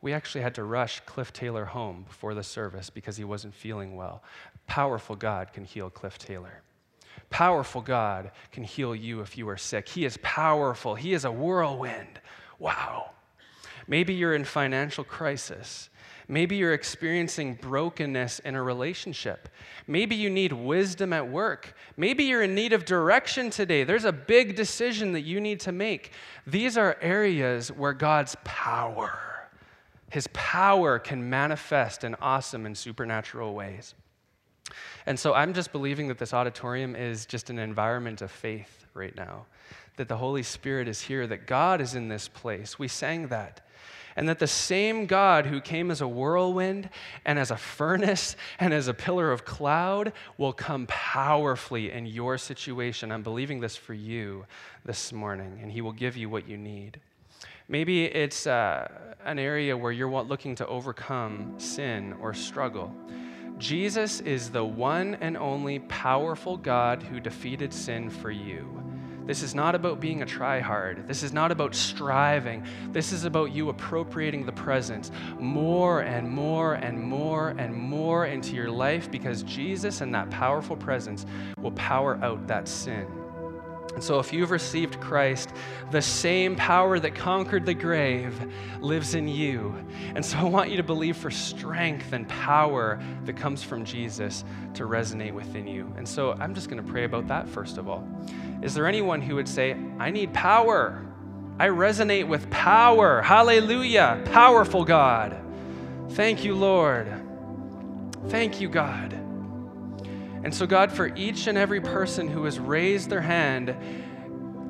We 0.01 0.13
actually 0.13 0.41
had 0.41 0.55
to 0.55 0.63
rush 0.63 1.01
Cliff 1.01 1.33
Taylor 1.33 1.65
home 1.65 2.03
before 2.07 2.33
the 2.33 2.43
service 2.43 2.89
because 2.89 3.17
he 3.17 3.23
wasn't 3.23 3.53
feeling 3.53 3.95
well. 3.95 4.23
Powerful 4.67 5.15
God 5.15 5.51
can 5.53 5.65
heal 5.65 5.89
Cliff 5.89 6.17
Taylor. 6.17 6.61
Powerful 7.29 7.81
God 7.81 8.31
can 8.51 8.63
heal 8.63 8.95
you 8.95 9.21
if 9.21 9.37
you 9.37 9.47
are 9.49 9.57
sick. 9.57 9.87
He 9.87 10.05
is 10.05 10.17
powerful, 10.21 10.95
He 10.95 11.13
is 11.13 11.25
a 11.25 11.31
whirlwind. 11.31 12.19
Wow. 12.57 13.11
Maybe 13.87 14.13
you're 14.13 14.35
in 14.35 14.45
financial 14.45 15.03
crisis. 15.03 15.89
Maybe 16.27 16.57
you're 16.57 16.75
experiencing 16.75 17.55
brokenness 17.55 18.37
in 18.39 18.53
a 18.53 18.61
relationship. 18.61 19.49
Maybe 19.87 20.15
you 20.15 20.29
need 20.29 20.53
wisdom 20.53 21.11
at 21.11 21.27
work. 21.27 21.73
Maybe 21.97 22.25
you're 22.25 22.43
in 22.43 22.53
need 22.53 22.71
of 22.71 22.85
direction 22.85 23.49
today. 23.49 23.83
There's 23.83 24.05
a 24.05 24.11
big 24.11 24.55
decision 24.55 25.13
that 25.13 25.21
you 25.21 25.41
need 25.41 25.59
to 25.61 25.71
make. 25.71 26.11
These 26.45 26.77
are 26.77 26.97
areas 27.01 27.71
where 27.71 27.93
God's 27.93 28.35
power, 28.43 29.49
His 30.11 30.27
power 30.33 30.99
can 30.99 31.27
manifest 31.27 32.03
in 32.03 32.13
awesome 32.21 32.67
and 32.67 32.77
supernatural 32.77 33.55
ways. 33.55 33.95
And 35.05 35.19
so 35.19 35.33
I'm 35.33 35.53
just 35.53 35.71
believing 35.71 36.07
that 36.09 36.17
this 36.17 36.33
auditorium 36.33 36.95
is 36.95 37.25
just 37.25 37.49
an 37.49 37.59
environment 37.59 38.21
of 38.21 38.31
faith 38.31 38.85
right 38.93 39.15
now, 39.15 39.45
that 39.97 40.07
the 40.07 40.17
Holy 40.17 40.43
Spirit 40.43 40.87
is 40.87 41.01
here, 41.01 41.27
that 41.27 41.47
God 41.47 41.81
is 41.81 41.95
in 41.95 42.07
this 42.07 42.27
place. 42.27 42.79
We 42.79 42.87
sang 42.87 43.27
that. 43.27 43.61
And 44.15 44.27
that 44.27 44.39
the 44.39 44.47
same 44.47 45.05
God 45.05 45.45
who 45.45 45.61
came 45.61 45.91
as 45.91 46.01
a 46.01 46.07
whirlwind 46.07 46.89
and 47.25 47.39
as 47.39 47.51
a 47.51 47.55
furnace 47.55 48.35
and 48.59 48.73
as 48.73 48.87
a 48.87 48.93
pillar 48.93 49.31
of 49.31 49.45
cloud 49.45 50.11
will 50.37 50.51
come 50.51 50.87
powerfully 50.87 51.91
in 51.91 52.05
your 52.05 52.37
situation. 52.37 53.11
I'm 53.11 53.23
believing 53.23 53.61
this 53.61 53.77
for 53.77 53.93
you 53.93 54.45
this 54.83 55.13
morning, 55.13 55.59
and 55.61 55.71
He 55.71 55.79
will 55.81 55.93
give 55.93 56.17
you 56.17 56.29
what 56.29 56.49
you 56.49 56.57
need. 56.57 56.99
Maybe 57.69 58.05
it's 58.05 58.47
uh, 58.47 58.89
an 59.25 59.37
area 59.37 59.77
where 59.77 59.91
you're 59.91 60.09
looking 60.23 60.55
to 60.55 60.67
overcome 60.67 61.53
sin 61.57 62.15
or 62.19 62.33
struggle. 62.33 62.91
Jesus 63.59 64.21
is 64.21 64.49
the 64.49 64.63
one 64.63 65.15
and 65.15 65.35
only 65.35 65.79
powerful 65.79 66.55
God 66.55 67.03
who 67.03 67.19
defeated 67.19 67.73
sin 67.73 68.09
for 68.09 68.31
you. 68.31 68.81
This 69.25 69.43
is 69.43 69.53
not 69.53 69.75
about 69.75 69.99
being 69.99 70.21
a 70.21 70.25
tryhard. 70.25 71.05
This 71.07 71.21
is 71.23 71.33
not 71.33 71.51
about 71.51 71.75
striving. 71.75 72.65
This 72.91 73.11
is 73.11 73.25
about 73.25 73.51
you 73.51 73.69
appropriating 73.69 74.45
the 74.45 74.53
presence 74.53 75.11
more 75.37 75.99
and 75.99 76.27
more 76.27 76.75
and 76.75 76.99
more 76.99 77.49
and 77.49 77.75
more 77.75 78.25
into 78.25 78.55
your 78.55 78.71
life 78.71 79.11
because 79.11 79.43
Jesus 79.43 80.01
and 80.01 80.15
that 80.15 80.31
powerful 80.31 80.77
presence 80.77 81.25
will 81.59 81.73
power 81.73 82.17
out 82.23 82.47
that 82.47 82.67
sin. 82.67 83.18
And 83.99 84.03
so, 84.05 84.17
if 84.19 84.31
you've 84.31 84.51
received 84.51 85.01
Christ, 85.01 85.51
the 85.91 86.01
same 86.01 86.55
power 86.55 87.01
that 87.01 87.15
conquered 87.15 87.65
the 87.65 87.73
grave 87.73 88.33
lives 88.79 89.13
in 89.13 89.27
you. 89.27 89.75
And 90.15 90.25
so, 90.25 90.37
I 90.37 90.43
want 90.43 90.69
you 90.69 90.77
to 90.77 90.83
believe 90.83 91.17
for 91.17 91.29
strength 91.29 92.13
and 92.13 92.25
power 92.29 92.97
that 93.25 93.35
comes 93.35 93.61
from 93.61 93.83
Jesus 93.83 94.45
to 94.75 94.83
resonate 94.83 95.33
within 95.33 95.67
you. 95.67 95.93
And 95.97 96.07
so, 96.07 96.31
I'm 96.39 96.55
just 96.55 96.69
going 96.69 96.81
to 96.81 96.89
pray 96.89 97.03
about 97.03 97.27
that 97.27 97.49
first 97.49 97.77
of 97.77 97.89
all. 97.89 98.07
Is 98.61 98.73
there 98.73 98.87
anyone 98.87 99.21
who 99.21 99.35
would 99.35 99.49
say, 99.49 99.75
I 99.99 100.11
need 100.11 100.33
power? 100.33 101.05
I 101.59 101.67
resonate 101.67 102.25
with 102.25 102.49
power. 102.49 103.21
Hallelujah. 103.21 104.21
Powerful 104.31 104.85
God. 104.85 105.37
Thank 106.11 106.45
you, 106.45 106.55
Lord. 106.55 107.11
Thank 108.29 108.61
you, 108.61 108.69
God. 108.69 109.18
And 110.43 110.53
so, 110.53 110.65
God, 110.65 110.91
for 110.91 111.13
each 111.15 111.47
and 111.47 111.57
every 111.57 111.81
person 111.81 112.27
who 112.27 112.45
has 112.45 112.59
raised 112.59 113.09
their 113.09 113.21
hand, 113.21 113.75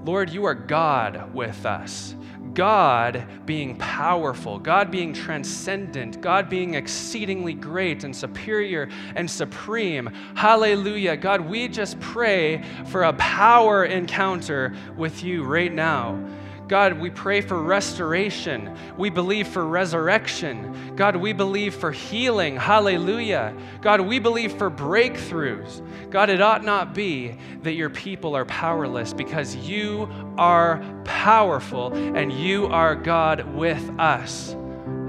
Lord, 0.05 0.30
you 0.30 0.45
are 0.45 0.55
God 0.55 1.34
with 1.34 1.65
us. 1.65 2.15
God 2.53 3.26
being 3.45 3.78
powerful, 3.78 4.59
God 4.59 4.89
being 4.91 5.13
transcendent, 5.13 6.20
God 6.20 6.49
being 6.49 6.74
exceedingly 6.74 7.53
great 7.53 8.03
and 8.03 8.15
superior 8.15 8.89
and 9.15 9.30
supreme. 9.30 10.07
Hallelujah. 10.36 11.15
God, 11.15 11.41
we 11.41 11.67
just 11.67 11.99
pray 11.99 12.63
for 12.88 13.03
a 13.03 13.13
power 13.13 13.86
encounter 13.86 14.76
with 14.97 15.24
you 15.24 15.43
right 15.43 15.72
now. 15.72 16.22
God, 16.70 16.99
we 16.99 17.09
pray 17.09 17.41
for 17.41 17.61
restoration. 17.61 18.78
We 18.95 19.09
believe 19.09 19.47
for 19.47 19.65
resurrection. 19.65 20.95
God, 20.95 21.15
we 21.15 21.34
believe 21.34 21.74
for 21.74 21.91
healing. 21.91 22.57
Hallelujah. 22.57 23.55
God, 23.82 24.01
we 24.01 24.20
believe 24.20 24.53
for 24.53 24.70
breakthroughs. 24.70 25.82
God, 26.11 26.30
it 26.30 26.41
ought 26.41 26.63
not 26.63 26.93
be 26.93 27.36
that 27.63 27.74
your 27.74 27.89
people 27.89 28.36
are 28.36 28.45
powerless 28.45 29.13
because 29.13 29.55
you 29.55 30.07
are 30.38 30.80
powerful 31.05 31.91
and 31.93 32.32
you 32.32 32.67
are 32.67 32.93
God 32.93 33.51
with 33.55 33.89
us. 33.99 34.55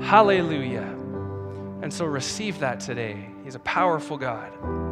Hallelujah. 0.00 0.96
And 1.82 1.92
so 1.92 2.06
receive 2.06 2.58
that 2.60 2.80
today. 2.80 3.28
He's 3.44 3.54
a 3.54 3.60
powerful 3.60 4.16
God. 4.16 4.89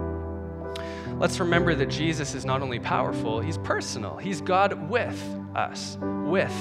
Let's 1.19 1.41
remember 1.41 1.75
that 1.75 1.87
Jesus 1.87 2.37
is 2.37 2.45
not 2.45 2.63
only 2.63 2.79
powerful, 2.79 3.41
he's 3.41 3.59
personal. 3.59 4.17
He's 4.19 4.41
God 4.41 4.89
with 4.89 5.21
us 5.57 5.99
with. 6.01 6.55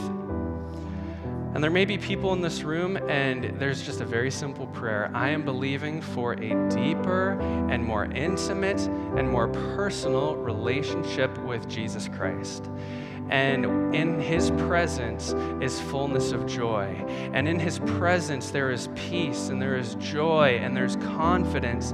And 1.53 1.63
there 1.63 1.69
may 1.69 1.85
be 1.85 1.99
people 1.99 2.33
in 2.33 2.41
this 2.41 2.63
room, 2.63 2.97
and 3.07 3.59
there's 3.59 3.83
just 3.83 4.01
a 4.01 4.05
very 4.05 4.31
simple 4.31 4.65
prayer. 4.65 5.11
I 5.13 5.29
am 5.29 5.45
believing 5.45 6.01
for 6.01 6.33
a 6.33 6.69
deeper 6.69 7.39
and 7.69 7.83
more 7.83 8.05
intimate 8.05 8.81
and 9.15 9.29
more 9.29 9.47
personal 9.47 10.35
relationship 10.35 11.37
with 11.39 11.69
Jesus 11.69 12.07
Christ. 12.07 12.67
And 13.29 13.93
in 13.95 14.19
his 14.19 14.51
presence 14.51 15.33
is 15.61 15.79
fullness 15.79 16.31
of 16.31 16.45
joy. 16.45 16.85
And 17.33 17.47
in 17.47 17.59
his 17.59 17.79
presence, 17.79 18.51
there 18.51 18.71
is 18.71 18.89
peace 18.95 19.49
and 19.49 19.61
there 19.61 19.77
is 19.77 19.95
joy 19.95 20.59
and 20.61 20.75
there's 20.75 20.95
confidence. 20.97 21.93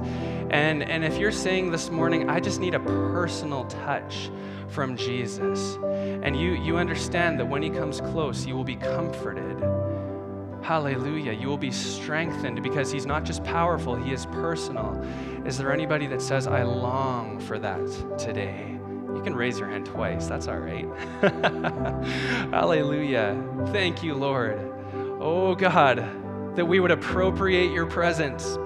And, 0.50 0.82
and 0.82 1.04
if 1.04 1.18
you're 1.18 1.32
saying 1.32 1.70
this 1.70 1.90
morning, 1.90 2.30
I 2.30 2.40
just 2.40 2.60
need 2.60 2.74
a 2.74 2.80
personal 2.80 3.64
touch 3.64 4.30
from 4.68 4.96
Jesus, 4.96 5.76
and 6.24 6.36
you, 6.38 6.54
you 6.54 6.78
understand 6.78 7.38
that 7.38 7.46
when 7.46 7.62
he 7.62 7.70
comes 7.70 8.00
close, 8.00 8.44
you 8.44 8.56
will 8.56 8.64
be 8.64 8.74
comforted. 8.74 9.60
Hallelujah. 10.62 11.32
You 11.32 11.48
will 11.48 11.58
be 11.58 11.70
strengthened 11.70 12.62
because 12.62 12.90
he's 12.90 13.06
not 13.06 13.24
just 13.24 13.44
powerful, 13.44 13.94
he 13.94 14.12
is 14.12 14.26
personal. 14.26 15.00
Is 15.46 15.58
there 15.58 15.72
anybody 15.72 16.06
that 16.08 16.20
says, 16.20 16.46
I 16.46 16.64
long 16.64 17.38
for 17.38 17.58
that 17.58 18.18
today? 18.18 18.73
You 19.14 19.22
can 19.22 19.34
raise 19.34 19.58
your 19.58 19.68
hand 19.68 19.86
twice. 19.86 20.26
That's 20.26 20.48
all 20.48 20.58
right. 20.58 20.86
Hallelujah. 22.50 23.42
Thank 23.68 24.02
you, 24.02 24.14
Lord. 24.14 24.58
Oh, 25.20 25.54
God, 25.54 25.98
that 26.56 26.66
we 26.66 26.80
would 26.80 26.90
appropriate 26.90 27.70
your 27.72 27.86
presence. 27.86 28.56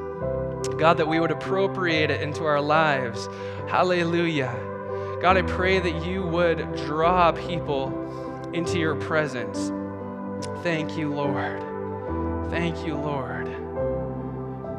God, 0.78 0.96
that 0.99 1.07
we 1.07 1.20
would 1.20 1.30
appropriate 1.30 2.11
it 2.11 2.22
into 2.22 2.44
our 2.44 2.61
lives. 2.61 3.28
Hallelujah. 3.68 4.55
God, 5.20 5.36
I 5.36 5.42
pray 5.42 5.80
that 5.80 6.05
you 6.05 6.22
would 6.22 6.59
draw 6.76 7.32
people 7.32 8.51
into 8.53 8.78
your 8.78 8.94
presence. 8.94 9.72
Thank 10.62 10.96
you, 10.96 11.12
Lord. 11.12 11.62
Thank 12.51 12.86
you, 12.86 12.94
Lord. 12.94 13.46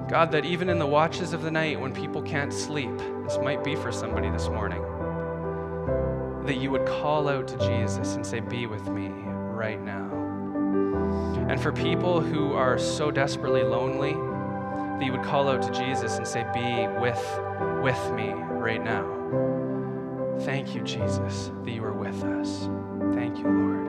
God, 0.10 0.32
that 0.32 0.46
even 0.46 0.70
in 0.70 0.80
the 0.80 0.88
watches 0.88 1.34
of 1.34 1.44
the 1.44 1.52
night 1.52 1.80
when 1.80 1.94
people 1.94 2.22
can't 2.22 2.52
sleep, 2.52 2.98
this 3.24 3.38
might 3.38 3.64
be 3.64 3.76
for 3.76 3.92
somebody 3.92 4.30
this 4.32 4.48
morning, 4.48 4.84
that 6.50 6.58
you 6.58 6.72
would 6.72 6.88
call 6.88 7.30
out 7.30 7.48
to 7.48 7.56
Jesus 7.60 8.16
and 8.16 8.26
say, 8.26 8.40
Be 8.40 8.66
with 8.66 8.88
me 8.88 9.10
right 9.54 9.80
now. 9.80 10.10
And 11.48 11.62
for 11.62 11.72
people 11.72 12.22
who 12.22 12.54
are 12.54 12.80
so 12.80 13.12
desperately 13.12 13.62
lonely, 13.62 14.14
that 14.14 15.06
you 15.06 15.12
would 15.12 15.22
call 15.22 15.48
out 15.48 15.62
to 15.62 15.72
Jesus 15.72 16.18
and 16.18 16.28
say, 16.28 16.44
Be 16.52 16.88
with, 17.00 17.24
with 17.84 18.14
me 18.14 18.34
right 18.34 18.84
now. 18.84 19.06
Thank 20.40 20.74
you, 20.74 20.82
Jesus, 20.82 21.52
that 21.66 21.72
you 21.72 21.84
are 21.84 21.94
with 21.94 22.24
us. 22.24 22.68
Thank 23.14 23.38
you, 23.38 23.44
Lord. 23.44 23.89